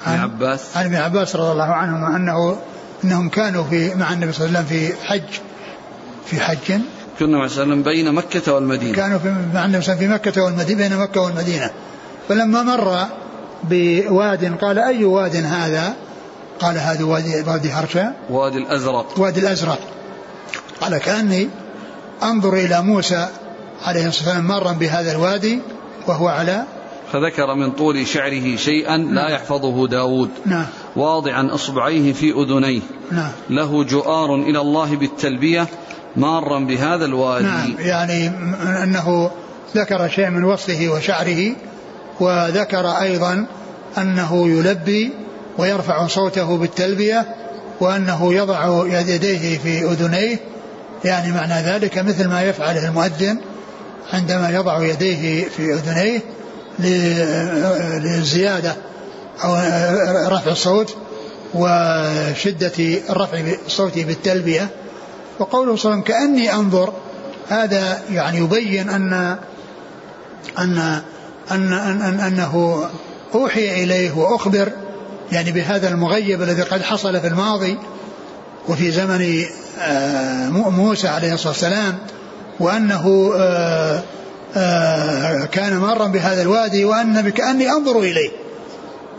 [0.05, 0.77] عن عباس.
[0.77, 2.57] عن ابن عباس رضي الله عنهما أنه
[3.03, 5.39] أنهم كانوا في مع النبي صلى الله عليه وسلم في حج.
[6.25, 6.81] في حج
[7.19, 8.95] كنا وسلم بين مكة والمدينة.
[8.95, 11.69] كانوا في مع النبي في مكة والمدينة بين مكة والمدينة.
[12.29, 13.05] فلما مر
[13.63, 15.93] بواد قال أي واد هذا؟
[16.59, 19.19] قال هذا وادي وادي هرشا وادي الأزرق.
[19.19, 19.79] وادي الأزرق.
[20.81, 21.49] قال كأني
[22.23, 23.27] أنظر إلى موسى
[23.85, 25.59] عليه الصلاة والسلام مرا بهذا الوادي
[26.07, 26.63] وهو على
[27.13, 29.31] فذكر من طول شعره شيئا لا نعم.
[29.31, 30.65] يحفظه داود نعم.
[30.95, 32.81] واضعا إصبعيه في أذنيه.
[33.11, 33.31] نعم.
[33.49, 35.67] له جؤار إلى الله بالتلبية
[36.15, 37.45] مارا بهذا الوادي.
[37.45, 37.75] نعم.
[37.79, 38.27] يعني
[38.83, 39.31] أنه
[39.75, 41.51] ذكر شيء من وصله وشعره
[42.19, 43.45] وذكر أيضا
[43.97, 45.11] أنه يلبي
[45.57, 47.35] ويرفع صوته بالتلبية
[47.79, 50.39] وأنه يضع يديه في أذنيه.
[51.05, 53.37] يعني معنى ذلك مثل ما يفعله المؤذن
[54.13, 56.19] عندما يضع يديه في أذنيه
[56.79, 58.75] ل- للزيادة.
[59.43, 59.55] أو
[60.27, 60.95] رفع الصوت
[61.53, 64.69] وشدة رفع صوته بالتلبية.
[65.39, 66.93] وقوله صلى الله عليه وسلم كأني أنظر.
[67.49, 69.37] هذا يعني يبين أن
[70.59, 71.01] أن
[71.51, 72.83] أن, أن, أن أنه
[73.35, 74.71] أوحي إليه وأخبر
[75.31, 77.77] يعني بهذا المغيب الذي قد حصل في الماضي
[78.69, 79.43] وفي زمن
[79.79, 81.97] آه، موسى عليه الصلاة والسلام
[82.59, 84.03] وأنه آه،
[84.55, 88.31] آه، كان مارا بهذا الوادي وأن كأني أنظر إليه.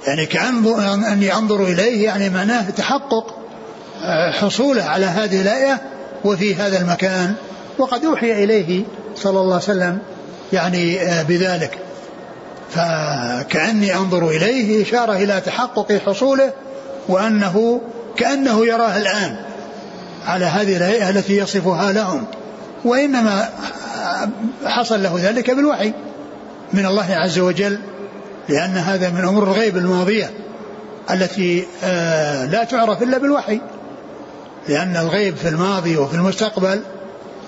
[0.06, 3.38] يعني كأني أنظر إليه يعني معناه تحقق
[4.02, 5.80] آه، حصوله على هذه الآية
[6.24, 7.34] وفي هذا المكان.
[7.78, 8.84] وقد أوحي إليه
[9.16, 9.98] صلى الله عليه وسلم
[10.52, 11.78] يعني آه، بذلك.
[12.70, 16.52] فكأني أنظر إليه إشارة إلى تحقق حصوله
[17.08, 17.80] وأنه
[18.16, 19.36] كأنه يراه الآن
[20.26, 22.26] على هذه الهيئة التي يصفها لهم.
[22.84, 23.48] وإنما
[24.66, 25.92] حصل له ذلك بالوحي
[26.72, 27.78] من الله عز وجل.
[28.48, 30.30] لأن هذا من أمور الغيب الماضية
[31.10, 33.60] التي آه، لا تعرف إلا بالوحي.
[34.68, 36.80] لأن الغيب في الماضي وفي المستقبل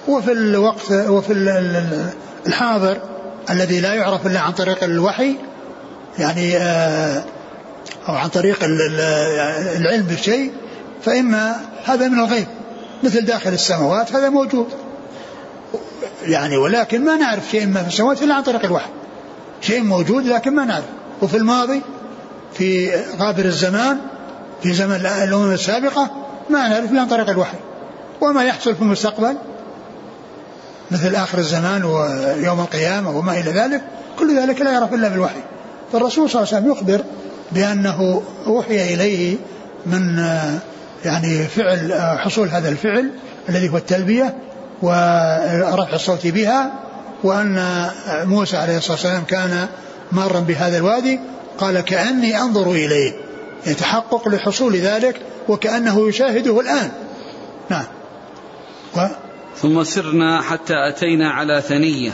[0.08, 2.08] وفي الوقت وفي ال- ال-
[2.46, 2.98] الحاضر
[3.50, 5.36] الذي لا يعرف إلا عن طريق الوحي
[6.18, 7.24] يعني آه،
[8.08, 9.00] أو عن طريق ال- ال-
[9.80, 10.52] العلم بالشيء
[11.02, 11.34] فإن
[11.84, 12.46] هذا من الغيب.
[13.02, 14.66] مثل داخل السماوات هذا موجود.
[16.22, 18.90] يعني ولكن ما نعرف شيء ما في السماوات إلا عن طريق الوحي.
[19.60, 20.84] شيء موجود لكن ما نعرف.
[21.22, 21.82] وفي الماضي
[22.54, 23.98] في غابر الزمان
[24.62, 26.10] في زمن الأمم السابقة
[26.50, 27.58] ما نعرف عن طريق الوحي.
[28.20, 29.36] وما يحصل في المستقبل
[30.90, 33.82] مثل آخر الزمان ويوم القيامة وما إلى ذلك
[34.18, 35.40] كل ذلك لا يعرف إلا بالوحي.
[35.92, 37.04] فالرسول صلى الله عليه وسلم يخبر
[37.52, 39.36] بأنه أوحي إليه
[39.86, 40.18] من
[41.04, 43.10] يعني فعل حصول هذا الفعل
[43.48, 44.34] الذي هو التلبية
[44.82, 46.72] ورفع الصوت بها
[47.26, 49.68] وأن موسى عليه الصلاة والسلام كان
[50.12, 51.20] مارا بهذا الوادي
[51.58, 53.12] قال كأني أنظر إليه.
[53.66, 56.90] يتحقق لحصول ذلك وكأنه يشاهده الآن.
[57.70, 57.84] نعم.
[58.96, 59.06] و؟
[59.56, 62.12] ثم سرنا حتى أتينا على ثنية.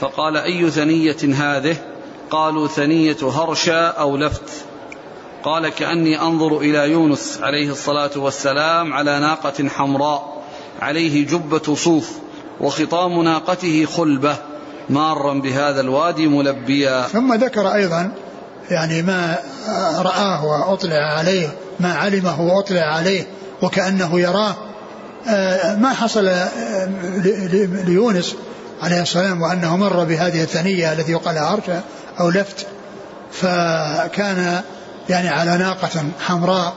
[0.00, 1.76] فقال أي ثنية هذه؟
[2.30, 4.50] قالوا ثنية هرشا أو لفت.
[5.44, 10.42] قال كأني أنظر إلى يونس عليه الصلاة والسلام على ناقة حمراء
[10.80, 12.25] عليه جبة صوف.
[12.60, 14.36] وخطام ناقته خلبة
[14.90, 17.02] مارا بهذا الوادي ملبيا.
[17.02, 18.12] ثم ذكر أيضا
[18.70, 19.38] يعني ما
[19.98, 21.48] رآه وأطلع عليه
[21.80, 23.26] ما علمه وأطلع عليه
[23.62, 24.54] وكأنه يراه.
[25.28, 26.48] آه، ما حصل آه،
[27.84, 28.36] ليونس
[28.82, 31.80] عليه السلام وأنه مر بهذه الثنية التي يقال عرشة
[32.20, 32.66] أو لفت.
[33.32, 34.60] فكان
[35.08, 36.74] يعني على ناقة حمراء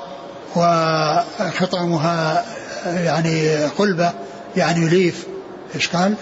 [0.56, 2.46] وخطامها
[2.86, 4.12] يعني قلبة
[4.56, 5.29] يعني يليف
[5.76, 6.16] إيش قال؟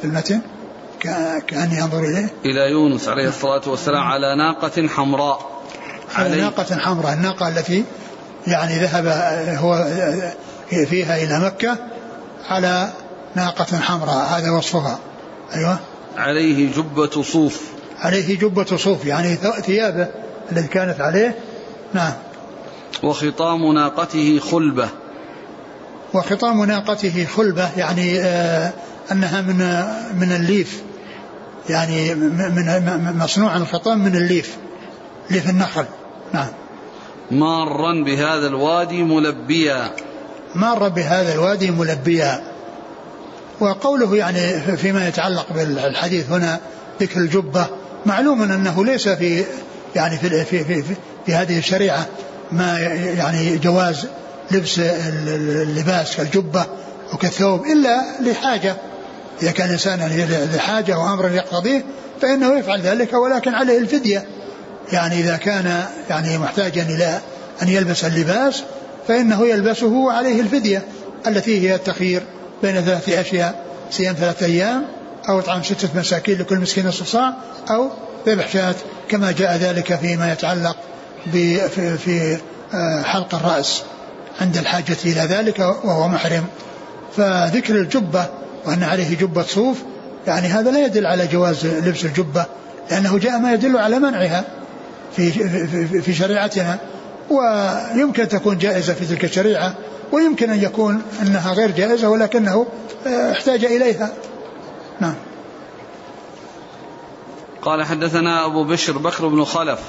[0.00, 0.40] في المتن؟
[1.00, 2.28] ك- كأني أنظر إليه.
[2.44, 5.50] إلى يونس عليه الصلاة والسلام على ناقة حمراء.
[6.14, 7.84] على ناقة حمراء الناقة التي
[8.46, 9.06] يعني ذهب
[9.58, 9.84] هو
[10.86, 11.76] فيها إلى مكة
[12.48, 12.88] على
[13.34, 14.98] ناقة حمراء هذا وصفها.
[15.54, 15.78] أيوة.
[16.16, 17.60] عليه جبة صوف.
[18.00, 19.34] عليه جبة صوف يعني
[19.66, 20.08] ثيابه
[20.52, 21.34] التي كانت عليه.
[21.94, 22.12] نعم.
[23.02, 24.88] وخطام ناقته خلبة.
[26.14, 28.72] وخطام ناقته خلبة يعني آه
[29.12, 29.58] أنها من
[30.20, 30.82] من الليف.
[31.68, 34.56] يعني من مصنوع الخطام من الليف.
[35.30, 35.84] ليف النخل.
[36.32, 36.48] نعم.
[37.30, 39.90] مارا بهذا الوادي ملبيا.
[40.54, 42.42] مر بهذا الوادي ملبيا.
[43.60, 46.60] وقوله يعني فيما يتعلق بالحديث هنا
[47.00, 47.66] ذكر الجبة.
[48.06, 49.44] معلوم أنه ليس في
[49.96, 50.94] يعني في في في, في,
[51.26, 52.06] في هذه الشريعة
[52.52, 52.78] ما
[53.18, 54.06] يعني جواز
[54.50, 56.66] لبس اللباس كالجبة
[57.12, 58.76] أو كالثوب إلا لحاجة
[59.42, 61.84] إذا كان الإنسان لحاجة وأمر يقتضيه
[62.22, 64.24] فإنه يفعل ذلك ولكن عليه الفدية.
[64.92, 67.20] يعني إذا كان يعني محتاجا إلى
[67.62, 68.62] أن يلبس اللباس
[69.08, 70.82] فإنه يلبسه وعليه الفدية
[71.26, 72.22] التي هي التخيير
[72.62, 74.84] بين ثلاثة أشياء صيام ثلاثة أيام
[75.28, 77.34] أو إطعام ستة مساكين لكل مسكين نصف صاع
[77.70, 77.90] أو
[78.26, 78.74] ذبح شاة
[79.08, 80.76] كما جاء ذلك فيما يتعلق
[81.32, 81.68] في,
[81.98, 82.38] في
[83.04, 83.82] حلق الرأس
[84.40, 86.44] عند الحاجة إلى ذلك وهو محرم.
[87.16, 88.26] فذكر الجبة
[88.66, 89.82] وأن عليه جبة صوف
[90.26, 92.46] يعني هذا لا يدل على جواز لبس الجبة
[92.90, 94.44] لأنه جاء ما يدل على منعها
[95.16, 96.78] في, في, في شريعتنا.
[97.30, 99.74] ويمكن تكون جائزة في تلك الشريعة
[100.12, 102.66] ويمكن أن يكون أنها غير جائزة ولكنه
[103.06, 104.12] آه، احتاج إليها.
[105.00, 105.14] نعم.
[107.62, 109.80] قال حدثنا أبو بشر بكر بن خلف.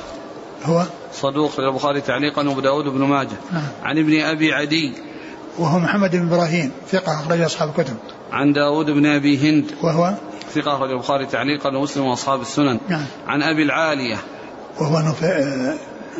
[0.63, 3.37] هو؟ صدوق البخاري تعليقا وأبو داود بن ماجه.
[3.51, 3.63] نعم.
[3.83, 4.93] عن ابن أبي عدي.
[5.57, 7.97] وهو محمد بن إبراهيم ثقة أخرج أصحاب الكتب.
[8.31, 9.71] عن داود بن أبي هند.
[9.81, 10.13] وهو
[10.53, 12.79] ثقة أخرج البخاري تعليقا ومسلم وأصحاب السنن.
[12.89, 13.05] نعم.
[13.27, 14.17] عن أبي العالية.
[14.79, 15.39] وهو نفع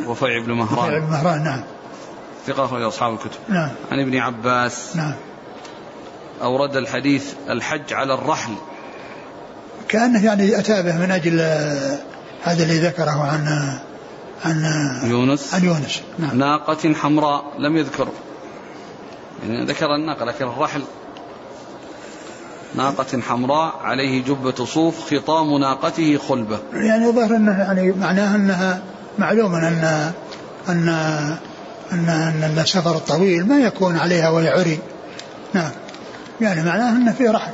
[0.08, 0.86] وفيع بن مهران.
[0.86, 1.64] وفيع بن مهران نعم.
[2.48, 3.40] ثقة أخرج أصحاب الكتب.
[3.50, 3.70] نعم.
[3.92, 4.96] عن ابن عباس.
[4.96, 5.14] نعم.
[6.42, 8.54] أورد الحديث الحج على الرحل.
[9.88, 11.40] كأنه يعني أتى به من أجل
[12.44, 13.48] هذا اللي ذكره عن
[14.46, 14.64] عن
[15.04, 15.54] يونس.
[15.54, 16.02] عن يونس.
[16.20, 16.38] نعم.
[16.38, 18.08] ناقة حمراء لم يذكر.
[19.44, 20.84] يعني ذكر الناقة لكن الرحل
[22.76, 26.60] ناقة حمراء عليه جبة صوف خطام ناقته خلبة.
[26.74, 28.82] يعني ظهر أنه يعني معناها أنها
[29.20, 30.90] معلوم أن أن
[31.92, 34.80] أن أن, أن السفر الطويل ما يكون عليها وهي عري
[35.54, 35.72] نعم.
[36.42, 37.52] يعني معناه أنه في رحل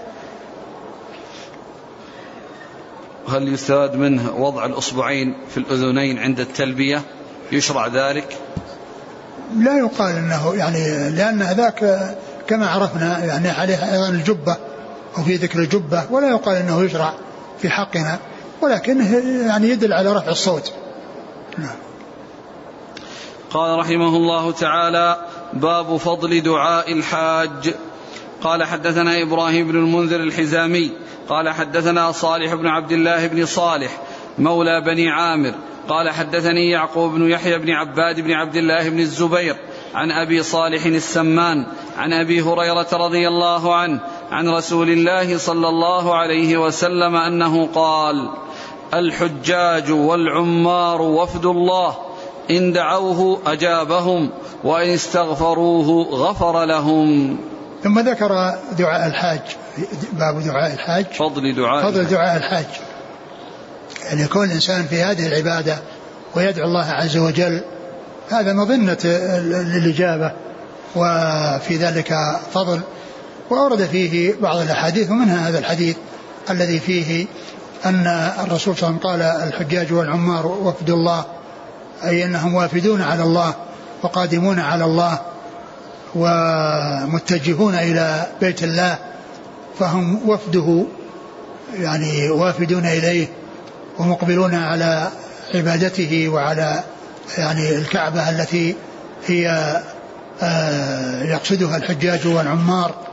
[3.30, 7.02] هل يستفاد منه وضع الأصبعين في الأذنين عند التلبية؟
[7.52, 8.38] يشرع ذلك؟
[9.58, 12.00] لا يقال أنه يعني لأن ذاك
[12.48, 14.58] كما عرفنا يعني عليه أيضا الجبة.
[15.18, 17.14] وفي ذكر الجبة ولا يقال أنه يشرع
[17.60, 18.20] في حقنا
[18.62, 20.74] ولكنه يعني يدل على رفع الصوت.
[21.58, 21.76] نعم.
[23.52, 25.18] قال رحمه الله تعالى
[25.54, 27.74] باب فضل دعاء الحاج.
[28.42, 30.92] قال حدثنا إبراهيم بن المنذر الحزامي.
[31.30, 33.98] قال حدثنا صالح بن عبد الله بن صالح
[34.38, 35.54] مولى بني عامر.
[35.90, 39.56] قال حدثني يعقوب بن يحيى بن عباد بن عبد الله بن الزبير
[39.96, 41.66] عن أبي صالح السمان
[41.98, 44.00] عن أبي هريرة رضي الله عنه
[44.32, 48.30] عن رسول الله صلى الله عليه وسلم أنه قال
[48.94, 51.98] الحجاج والعمار وفد الله
[52.52, 54.30] إن دعوه أجابهم
[54.64, 57.38] وإن استغفروه غفر لهم.
[57.84, 58.28] ثم ذكر
[58.78, 59.42] دعاء الحاج
[60.14, 61.06] باب دعاء الحاج.
[61.06, 62.66] فضل دعاء فضل دعاء الحاج.
[64.06, 65.78] يعني يكون الإنسان في هذه العبادة
[66.36, 67.62] ويدعو الله عز وجل
[68.30, 68.98] هذا مظنة
[69.76, 70.32] الإجابة
[70.96, 72.14] وفي ذلك
[72.54, 72.82] فضل.
[73.52, 75.96] وأورد فيه بعض الأحاديث ومنها هذا الحديث
[76.50, 77.26] الذي فيه
[77.86, 78.08] أن
[78.40, 81.26] الرسول صلى الله عليه وسلم قال الحجاج والعمار وفد الله
[82.04, 83.54] أي أنهم وافدون على الله
[84.04, 85.20] وقادمون على الله
[86.16, 88.98] ومتجهون إلى بيت الله
[89.80, 90.86] فهم وفده
[91.80, 93.28] يعني وافدون إليه
[94.00, 95.08] ومقبلون على
[95.56, 96.84] عبادته وعلى
[97.38, 98.76] يعني الكعبة التي
[99.28, 99.50] هي
[100.42, 103.11] آه، يقصدها الحجاج والعمار.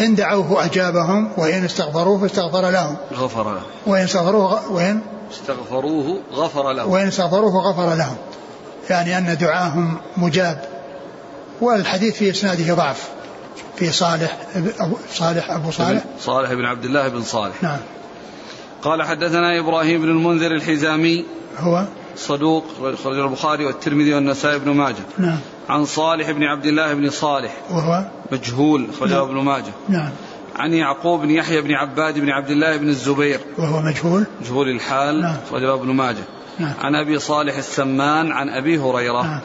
[0.00, 2.96] إن دعوه أجابهم وإن استغفروه فاستغفر لهم.
[3.14, 5.00] غفر لهم وإن استغفروه وإن
[5.32, 8.16] استغفروه غفر لهم وإن استغفروه غفر لهم.
[8.90, 10.64] يعني أن دعاهم مجاب.
[11.60, 13.08] والحديث في إسناده ضعف.
[13.76, 16.04] في صالح أبو صالح أبو صالح.
[16.20, 17.62] صالح بن عبد الله بن صالح.
[17.62, 17.78] نعم.
[18.82, 21.24] قال حدثنا إبراهيم بن المنذر الحزامي.
[21.58, 21.84] هو؟
[22.16, 22.64] صدوق
[23.04, 25.04] خرج البخاري والترمذي والنسائي بن ماجه.
[25.18, 25.38] نعم.
[25.68, 29.22] عن صالح بن عبد الله بن صالح وهو مجهول خرجه نعم.
[29.22, 30.10] ابن ماجه نعم
[30.56, 35.20] عن يعقوب بن يحيى بن عباد بن عبد الله بن الزبير وهو مجهول مجهول الحال
[35.20, 35.36] نعم.
[35.50, 36.24] خرجه ابن ماجه
[36.58, 36.74] نعم.
[36.80, 39.40] عن أبي صالح السمان عن أبي هريرة نعم.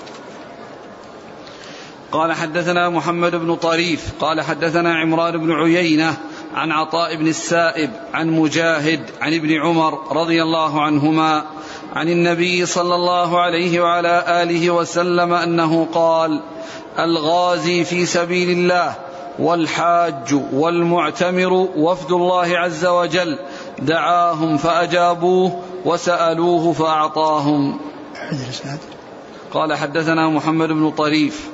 [2.11, 6.17] قال حدثنا محمد بن طريف قال حدثنا عمران بن عيينة
[6.55, 11.45] عن عطاء بن السائب عن مجاهد عن ابن عمر رضي الله عنهما
[11.97, 16.41] عن النبي صلى الله عليه وعلى آله وسلم أنه قال
[16.99, 18.93] الغازي في سبيل الله
[19.39, 23.39] والحاج والمعتمر وفد الله عز وجل
[23.79, 27.79] دعاهم فأجابوه وسألوه فأعطاهم.
[29.53, 31.49] قال حدثنا محمد بن طريف.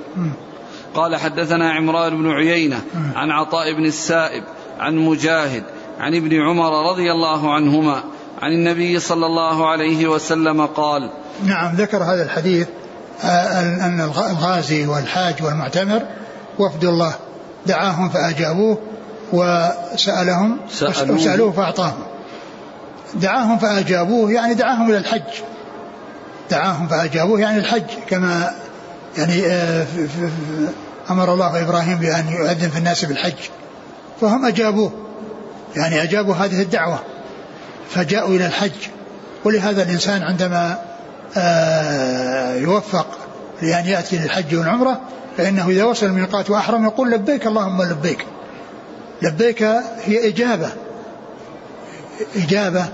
[0.95, 2.81] قال حدثنا عمران بن عيينة
[3.15, 4.43] عن عطاء بن السائب
[4.79, 5.63] عن مجاهد
[5.99, 8.03] عن ابن عمر رضي الله عنهما
[8.43, 11.11] عن النبي صلى الله عليه وسلم قال
[11.45, 12.67] نعم ذكر هذا الحديث
[13.23, 16.01] آه، أن الغازي والحاج والمعتمر
[16.59, 17.13] وفد الله
[17.65, 18.77] دعاهم فأجابوه
[19.33, 22.03] وسألهم سألوه, وسألوه فأعطاهم.
[23.13, 25.41] دعاهم فأجابوه يعني دعاهم إلى الحج.
[26.51, 28.51] دعاهم فأجابوه يعني الحج كما
[29.17, 29.85] يعني آه،
[31.09, 33.49] أمر الله إبراهيم بأن يؤذن في الناس بالحج.
[34.21, 34.91] فهم أجابوه.
[35.75, 36.99] يعني أجابوا هذه الدعوة.
[37.89, 38.71] فجاءوا إلى الحج.
[39.45, 40.79] ولهذا الإنسان عندما
[41.37, 43.07] آه، يوفق
[43.61, 45.01] لأن يأتي للحج والعمرة
[45.37, 48.25] فإنه إذا وصل الميقات وأحرم يقول لبيك اللهم لبيك.
[49.21, 49.63] لبيك
[50.05, 50.69] هي إجابة.
[52.35, 52.85] إجابة.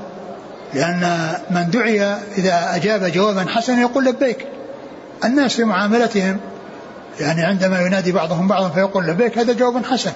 [0.73, 2.01] لأن من دعي
[2.37, 4.47] إذا أجاب جوابا حسنا يقول لبيك.
[5.25, 6.37] الناس في معاملتهم
[7.19, 10.11] يعني عندما ينادي بعضهم بعضا فيقول لبيك هذا جواب حسن.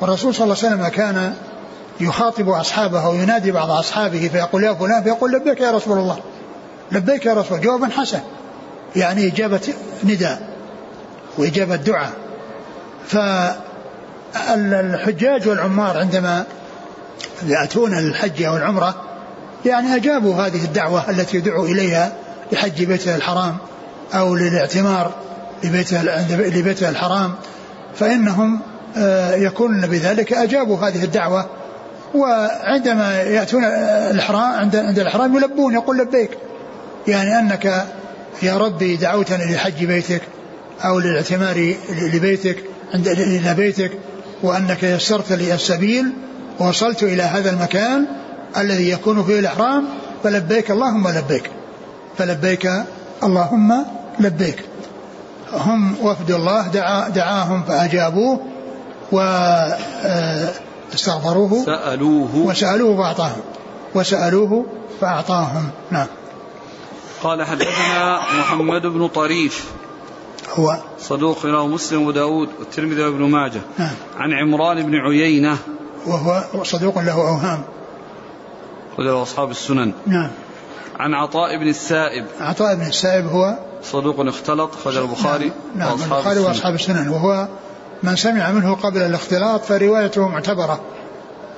[0.00, 1.34] والرسول صلى الله عليه وسلم كان
[2.00, 6.18] يخاطب أصحابه أو ينادي بعض أصحابه فيقول يا فلان فيقول لبيك يا رسول الله.
[6.92, 8.20] لبيك يا رسول جوابا حسن.
[8.96, 9.74] يعني إجابة
[10.04, 10.48] نداء
[11.38, 12.12] وإجابة دعاء.
[14.34, 16.44] فالحجاج والعمار عندما
[17.46, 18.94] يأتون للحج أو العمرة
[19.66, 22.12] يعني أجابوا هذه الدعوة التي يدعو إليها
[22.52, 23.56] لحج بيته الحرام
[24.14, 25.12] أو للاعتمار
[26.30, 27.34] لبيته الحرام.
[27.94, 28.60] فإنهم
[28.96, 30.32] آه، يكونون بذلك.
[30.32, 31.59] أجابوا هذه الدعوة
[32.14, 33.64] وعندما يأتون
[34.10, 36.30] الإحرام عند عند الإحرام يلبون يقول لبيك
[37.08, 37.86] يعني أنك
[38.42, 40.22] يا ربي دعوتني لحج بيتك
[40.84, 41.74] أو للاعتمار
[42.14, 43.90] لبيتك عند إلى بيتك
[44.42, 46.12] وأنك يسرت لي السبيل
[46.60, 48.06] ووصلت إلى هذا المكان
[48.56, 49.84] الذي يكون فيه الإحرام
[50.24, 51.50] فلبيك اللهم لبيك
[52.18, 52.70] فلبيك
[53.22, 53.84] اللهم
[54.20, 54.64] لبيك.
[55.52, 58.40] هم وفد الله دعا دعاهم فأجابوه
[60.92, 62.36] واستغفروه سألوه.
[62.36, 63.42] وسألوه فأعطاهم
[63.94, 64.66] وسألوه
[65.00, 65.70] فأعطاهم.
[65.90, 66.06] نعم.
[67.22, 69.70] قال حدثنا محمد بن طريف.
[70.54, 73.60] هو صدوق له مسلم وداود والترمذي وابن ماجه.
[73.78, 73.94] نعم.
[74.16, 75.56] عن عمران بن عيينة.
[76.06, 77.62] وهو صدوق له أوهام.
[78.96, 79.92] خرج أصحاب السنن.
[80.06, 80.30] نعم.
[81.00, 82.26] عن عطاء بن السائب.
[82.40, 86.40] عطاء بن السائب هو صدوق اختلط خرج البخاري نعم, نعم البخاري.
[86.40, 87.08] وأصحاب السنن.
[87.08, 87.48] وهو
[88.02, 90.80] من سمع منه قبل الاختلاط فروايته معتبرة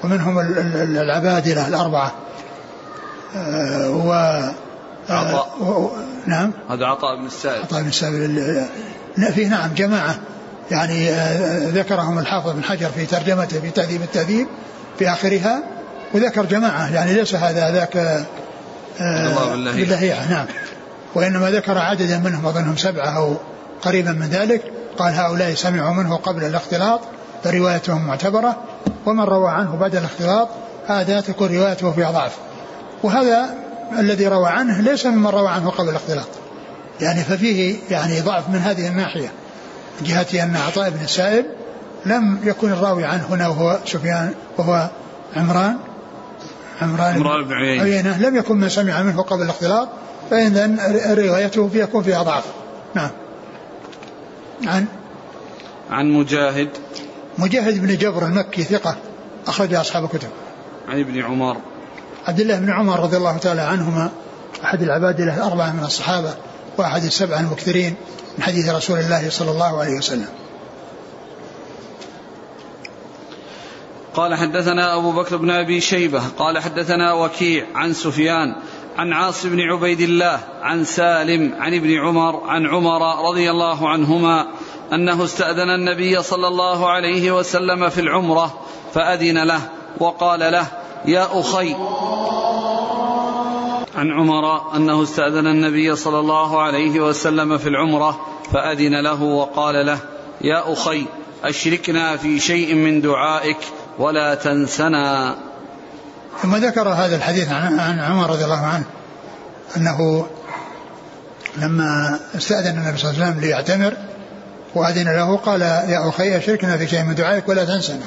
[0.05, 2.12] ومنهم ال- ال- العبادلة الأربعة.
[3.36, 4.55] آه، و آه،
[5.11, 5.62] عطاء.
[5.62, 5.90] و-
[6.26, 6.53] نعم.
[6.70, 7.62] هذا عطاء بن السائب.
[7.62, 8.14] عطاء بن السائب.
[8.14, 8.66] ال-
[9.18, 10.14] ال- فيه نعم جماعة.
[10.70, 14.47] يعني آه، ذكرهم الحافظ بن حجر في ترجمته في تهذيب التهذيب
[14.99, 15.62] في آخرها
[16.14, 16.95] وذكر جماعة.
[16.95, 18.24] يعني ليس هذا ذاك آه،
[19.01, 19.84] عبد الله بن لهيعة.
[19.84, 20.47] بن لهيعة نعم.
[21.14, 23.34] وإنما ذكر عددا منهم أظنهم سبعة أو
[23.82, 24.62] قريبا من ذلك.
[25.03, 27.01] قال هؤلاء سمعوا منه قبل الاختلاط
[27.45, 28.57] فروايتهم معتبرة
[29.07, 30.49] ومن روى عنه بعد الاختلاط
[30.87, 32.37] هذا تكون روايته فيها ضعف.
[33.03, 33.55] وهذا
[33.99, 36.29] الذي روى عنه ليس ممن روى عنه قبل الاختلاط.
[37.01, 39.29] يعني ففيه يعني ضعف من هذه الناحية
[40.01, 41.47] من جهة أن عطاء بن السائب
[42.07, 44.91] لم يكن الراوي عنه هنا وهو سفيان وهو
[45.37, 45.77] عمران
[46.83, 47.83] عمران, عمران بن عيينة.
[47.83, 49.89] عيينة لم يكن من سمع منه قبل الاختلاط
[50.31, 50.77] فإذا
[51.15, 52.45] روايته يكون فيها ضعف.
[52.95, 53.11] نعم.
[54.67, 54.87] عن
[55.91, 56.69] عن مجاهد
[57.39, 58.97] مجاهد بن جبر المكي ثقة
[59.47, 60.29] أخرج أصحاب الكتب.
[60.89, 61.57] عن ابن عمر.
[62.27, 64.11] عبد الله بن عمر رضي الله تعالى عنهما
[64.65, 66.35] أحد العبادلة الأربعة من الصحابة
[66.79, 67.95] وأحد السبعة المكثرين
[68.39, 70.29] من حديث رسول الله صلى الله عليه وسلم.
[74.15, 78.55] قال حدثنا أبو بكر بن أبي شيبة قال حدثنا وكيع عن سفيان
[78.99, 84.47] عن عاص بن عبيد الله عن سالم عن ابن عمر عن عمر رضي الله عنهما
[84.93, 88.55] أنه استأذن النبي صلى الله عليه وسلم في العمرة
[88.95, 89.61] فأذن له
[89.99, 90.66] وقال له
[91.05, 91.74] يا أخي
[93.97, 98.20] عن عمر أنه استأذن النبي صلى الله عليه وسلم في العمرة
[98.53, 99.99] فأذن له وقال له
[100.40, 101.05] يا أخي
[101.45, 103.57] أشركنا في شيء من دعائك
[103.99, 105.36] ولا تنسنا.
[106.43, 108.85] ثم ذكر هذا الحديث عن عمر رضي الله عنه
[109.76, 110.26] أنه
[111.57, 113.97] لما استأذن النبي صلى الله عليه وسلم ليعتمر
[114.74, 118.05] وأذن له قال يا أخي أشركنا في شيء من دعائك ولا تنسنا.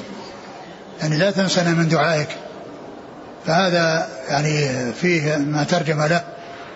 [1.00, 2.28] يعني لا تنسنا من دعائك.
[3.46, 6.24] فهذا يعني فيه ما ترجم له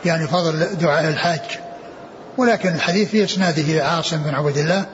[0.05, 1.40] يعني فضل دعاء الحاج.
[2.38, 4.86] ولكن الحديث في إسناده عاصم بن عبد الله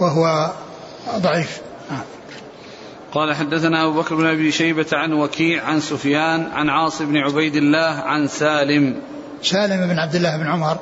[0.00, 0.52] وهو
[1.16, 1.60] ضعيف.
[1.90, 2.17] آه.
[3.12, 7.56] قال حدثنا أبو بكر بن أبي شيبة عن وكيع عن سفيان عن عاص بن عبيد
[7.56, 9.00] الله عن سالم.
[9.42, 10.78] سالم بن عبد الله بن عمر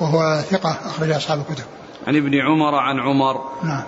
[0.00, 1.64] وهو ثقة أخرج أصحاب الكتب.
[2.06, 3.40] عن ابن عمر عن عمر.
[3.64, 3.84] نعم.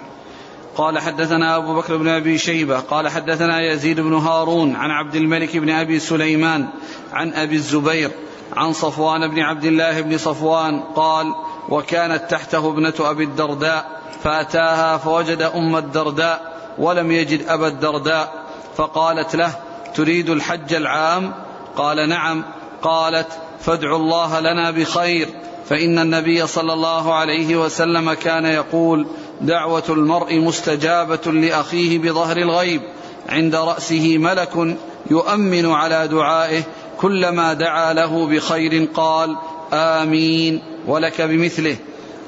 [0.76, 5.56] قال حدثنا أبو بكر بن أبي شيبة قال حدثنا يزيد بن هارون عن عبد الملك
[5.56, 6.68] بن أبي سليمان
[7.12, 8.10] عن أبي الزبير
[8.56, 11.34] عن صفوان بن عبد الله بن صفوان قال
[11.68, 18.32] وكانت تحته ابنة أبي الدرداء فأتاها فوجد أم الدرداء ولم يجد أبا الدرداء
[18.76, 19.54] فقالت له
[19.94, 21.34] تريد الحج العام؟
[21.76, 22.44] قال نعم.
[22.82, 23.28] قالت
[23.60, 25.28] فادعوا الله لنا بخير.
[25.68, 29.06] فإن النبي صلى الله عليه وسلم كان يقول
[29.40, 32.82] دعوة المرء مستجابة لأخيه بظهر الغيب
[33.28, 34.76] عند رأسه ملك
[35.10, 36.62] يؤمن على دعائه
[37.00, 39.36] كلما دعا له بخير قال
[39.72, 41.76] آمين ولك بمثله.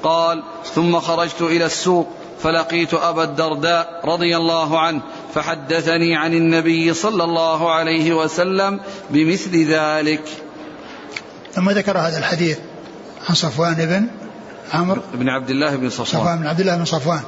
[0.03, 0.43] قال
[0.73, 2.07] ثم خرجت إلى السوق
[2.43, 5.01] فلقيت أبا الدرداء رضي الله عنه
[5.35, 8.79] فحدثني عن النبي صلى الله عليه وسلم
[9.09, 10.21] بمثل ذلك.
[11.53, 12.57] ثم ذكر هذا الحديث
[13.29, 14.07] عن صفوان بن
[14.73, 15.01] عمرو.
[15.13, 16.05] بن عبد الله بن صفوان.
[16.05, 17.21] صفوان بن عبد الله بن صفوان.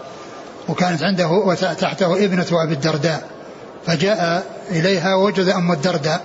[0.70, 3.28] وكانت عنده وتحته ابنة أبي الدرداء.
[3.86, 6.22] فجاء إليها وجد أم الدرداء.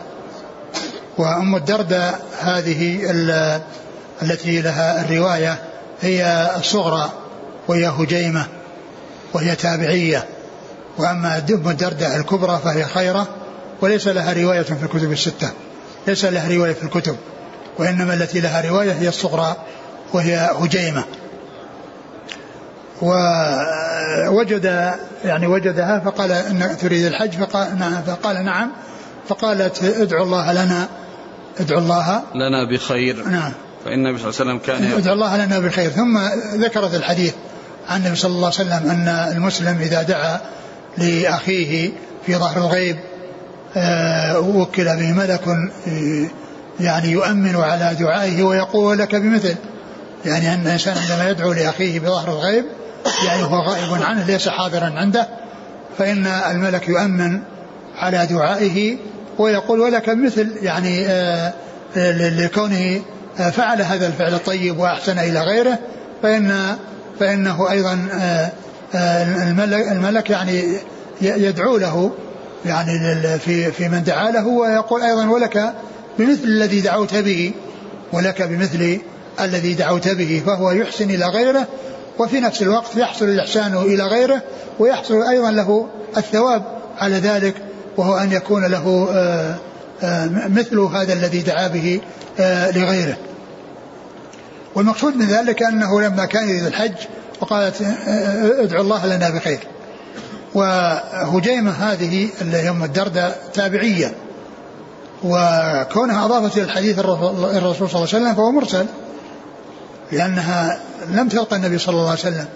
[1.18, 3.10] وأم الدرداء هذه
[4.22, 5.62] التي لها الرواية
[6.00, 7.12] هي الصغرى
[7.68, 8.46] وهي هجيمة.
[9.34, 10.24] وهي تابعية.
[10.98, 13.28] وأما أم الدرداء الكبرى فهي خيرة
[13.80, 15.50] وليس لها رواية في الكتب الستة.
[16.06, 17.16] ليس لها رواية في الكتب
[17.78, 19.56] وإنما التي لها رواية هي الصغرى
[20.12, 21.04] وهي هجيمة.
[23.02, 28.70] ووجد يعني وجدها فقال إن تريد الحج فقال نعم فقال نعم
[29.28, 30.88] فقالت ادعو الله لنا
[31.60, 33.28] ادعو الله لنا بخير.
[33.28, 33.52] نعم.
[33.84, 35.90] فإن النبي صلى الله عليه وسلم كان ادعو الله لنا بخير.
[35.90, 36.18] ثم
[36.54, 37.34] ذكرت الحديث.
[37.88, 40.40] عن النبي صلى الله عليه وسلم أن المسلم إذا دعا
[40.98, 41.90] لأخيه
[42.26, 42.96] في ظهر الغيب
[43.76, 46.26] آه، وكل به ملك آه،
[46.80, 49.56] يعني يؤمن على دعائه ويقول لك بمثل.
[50.24, 52.64] يعني أن الإنسان عندما يدعو لأخيه بظهر الغيب
[53.26, 55.28] يعني هو غائب عنه ليس حاضرا عنده.
[55.98, 57.40] فإن الملك يؤمن
[57.98, 58.96] على دعائه
[59.38, 61.52] ويقول ولك مثل يعني آه،
[62.28, 63.02] لكونه
[63.52, 65.78] فعل هذا الفعل الطيب وأحسن إلى غيره.
[66.22, 66.76] فإن
[67.20, 68.50] فإنه أيضا آه،
[69.50, 70.78] الملك, الملك يعني
[71.20, 72.12] يدعو له
[72.66, 75.72] يعني في في من دعا له ويقول أيضا ولك
[76.18, 77.52] بمثل الذي دعوت به
[78.12, 78.98] ولك بمثل
[79.40, 81.66] الذي دعوت به فهو يحسن إلى غيره
[82.18, 84.42] وفي نفس الوقت يحصل الإحسان إلى غيره
[84.78, 86.62] ويحصل أيضا له الثواب
[86.98, 87.54] على ذلك
[87.96, 89.56] وهو أن يكون له آه،
[90.02, 92.00] آه، مثل هذا الذي دعا به
[92.40, 93.16] آه، لغيره.
[94.74, 96.94] والمقصود من ذلك أنه لما كان يريد الحج
[97.40, 97.82] وقالت
[98.58, 99.58] ادعو الله لنا بخير.
[100.54, 104.14] وهجيمة هذه اللي هي أم الدرداء تابعية.
[105.24, 108.86] وكونها أضافت إلى الحديث الرسول صلى الله عليه وسلم فهو مرسل.
[110.12, 112.46] لأنها لم تلقى النبي صلى الله عليه وسلم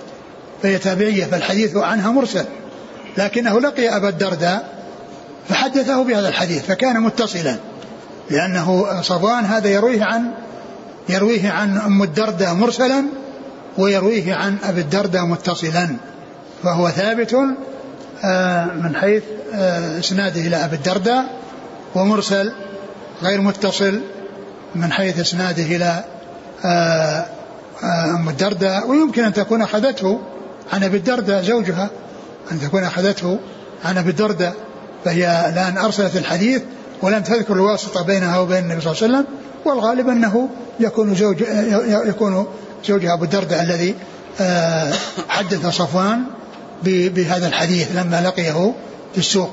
[0.62, 2.44] فهي تابعية فالحديث عنها مرسل.
[3.18, 4.76] لكنه لقي أبا الدرداء
[5.48, 7.56] فحدثه بهذا الحديث فكان متصلا.
[8.30, 10.30] لأنه صفوان هذا يرويه عن
[11.08, 13.04] يرويه عن أم الدرداء مرسلا
[13.78, 15.96] ويرويه عن أبي الدرداء متصلا
[16.62, 17.36] فهو ثابت
[18.24, 19.22] آه، من حيث
[19.54, 21.24] آه، إسناده إلى أبي الدرداء
[21.94, 22.52] ومرسل
[23.22, 24.00] غير متصل
[24.74, 26.04] من حيث إسناده إلى
[26.64, 27.26] آه،
[28.14, 30.20] أم الدرداء ويمكن أن تكون أخذته
[30.72, 31.90] عن أبي الدرداء زوجها
[32.52, 33.38] أن تكون أخذته
[33.84, 34.54] عن أبي الدرداء
[35.04, 36.62] فهي الآن أرسلت الحديث
[37.02, 39.26] ولم تذكر الواسطة بينها وبين النبي صلى الله عليه وسلم
[39.66, 40.48] والغالب أنه
[40.80, 41.44] يكون زوج
[42.06, 42.46] يكون
[42.84, 43.94] زوجها أبو الدرداء الذي
[44.40, 44.92] آه،
[45.28, 46.24] حدث صفوان
[46.82, 48.74] بهذا الحديث لما لقيه
[49.12, 49.50] في السوق.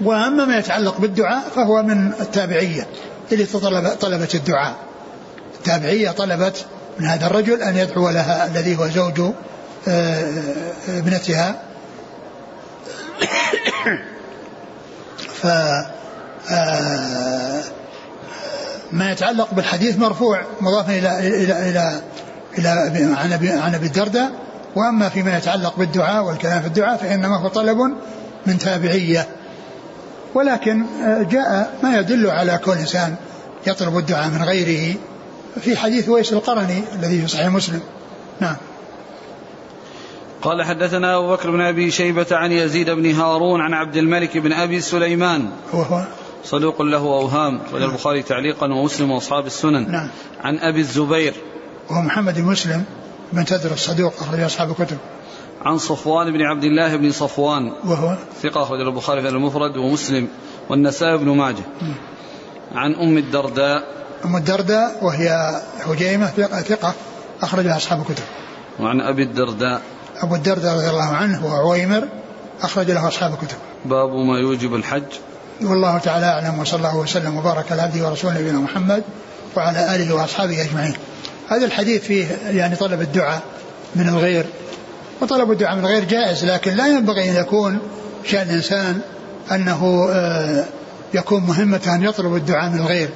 [0.00, 2.86] وأما ما يتعلق بالدعاء فهو من التابعية
[3.32, 3.44] اللي
[4.00, 4.74] طلبت الدعاء.
[5.58, 6.66] التابعية طلبت
[6.98, 9.20] من هذا الرجل أن يدعو لها الذي هو زوج
[9.88, 10.42] آه،
[10.88, 11.62] ابنتها.
[15.42, 15.46] ف
[16.50, 17.62] آه،
[18.92, 22.00] ما يتعلق بالحديث مرفوع مضاف إلى إلى إلى
[22.58, 22.68] إلى
[23.16, 24.32] عن أبي عن أبي الدرداء.
[24.76, 27.78] وأما فيما يتعلق بالدعاء والكلام في الدعاء فإنما هو طلب
[28.46, 29.26] من تابعية.
[30.34, 33.14] ولكن آه، جاء ما يدل على كل إنسان
[33.66, 34.96] يطلب الدعاء من غيره
[35.60, 37.80] في حديث ويس القرني الذي في صحيح مسلم.
[38.40, 38.56] نعم.
[40.42, 44.52] قال حدثنا أبو بكر بن أبي شيبة عن يزيد بن هارون عن عبد الملك بن
[44.52, 45.50] أبي سليمان.
[45.72, 46.04] وهو
[46.44, 49.92] صدوق له أوهام وله البخاري تعليقا ومسلم وأصحاب السنن.
[49.92, 50.08] نعم.
[50.40, 51.34] عن أبي الزبير.
[51.90, 52.84] وهو محمد بن مسلم
[53.32, 54.96] بن تدر الصدوق أخرج أصحاب الكتب.
[55.62, 57.72] عن صفوان بن عبد الله بن صفوان.
[57.84, 60.28] وهو؟ ثقة أخرج البخاري في المفرد ومسلم
[60.70, 61.64] والنسائي بن ماجه.
[62.74, 63.82] عن أم الدرداء.
[64.24, 66.26] أم الدرداء وهي هجيمة
[66.62, 66.94] ثقة
[67.42, 68.24] أخرجها أصحاب الكتب.
[68.80, 69.82] وعن أبي الدرداء.
[70.16, 72.08] أبو الدرداء رضي الله عنه هو عويمر
[72.62, 73.56] أخرج له أصحاب الكتب.
[73.84, 75.31] باب ما يوجب الحج.
[75.64, 79.02] والله تعالى أعلم وصلى الله وسلم وبارك على عبده ورسوله نبينا محمد
[79.56, 80.94] وعلى آله وأصحابه أجمعين.
[81.48, 83.42] هذا الحديث فيه يعني طلب الدعاء
[83.96, 84.46] من الغير
[85.20, 87.78] وطلب الدعاء من الغير جائز لكن لا ينبغي أن يكون
[88.24, 89.00] شأن الإنسان
[89.52, 90.64] أنه آه،
[91.14, 93.08] يكون مهمة أن يطلب الدعاء من الغير.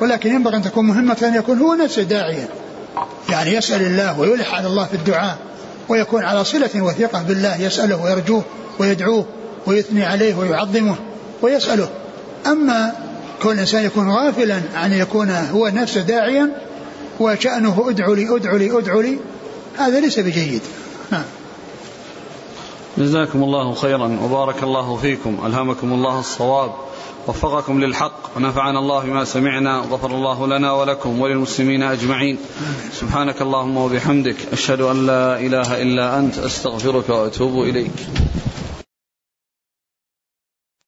[0.00, 2.48] ولكن ينبغي أن تكون مهمة أن يكون هو نفسه داعيا.
[3.30, 5.36] يعني يسأل الله ويلح على الله في الدعاء
[5.88, 8.42] ويكون على صلة وثيقة بالله يسأله ويرجوه
[8.78, 9.26] ويدعوه
[9.66, 10.96] ويثني عليه ويعظمه.
[11.42, 11.88] ويسأله.
[12.46, 12.92] أما
[13.42, 16.50] كون الإنسان يكون غافلا عن يكون هو نفسه داعيا
[17.20, 19.18] وشأنه أدعو لي أدعو لي أدعو لي
[19.78, 20.60] هذا ليس بجيد.
[21.12, 21.24] نعم
[22.98, 26.72] جزاكم الله خيرا وبارك الله فيكم ألهمكم الله الصواب
[27.26, 32.38] وفقكم للحق ونفعنا الله بما سمعنا غفر الله لنا ولكم وللمسلمين أجمعين.
[33.00, 37.92] سبحانك اللهم وبحمدك أشهد أن لا إله إلا أنت أستغفرك وأتوب إليك.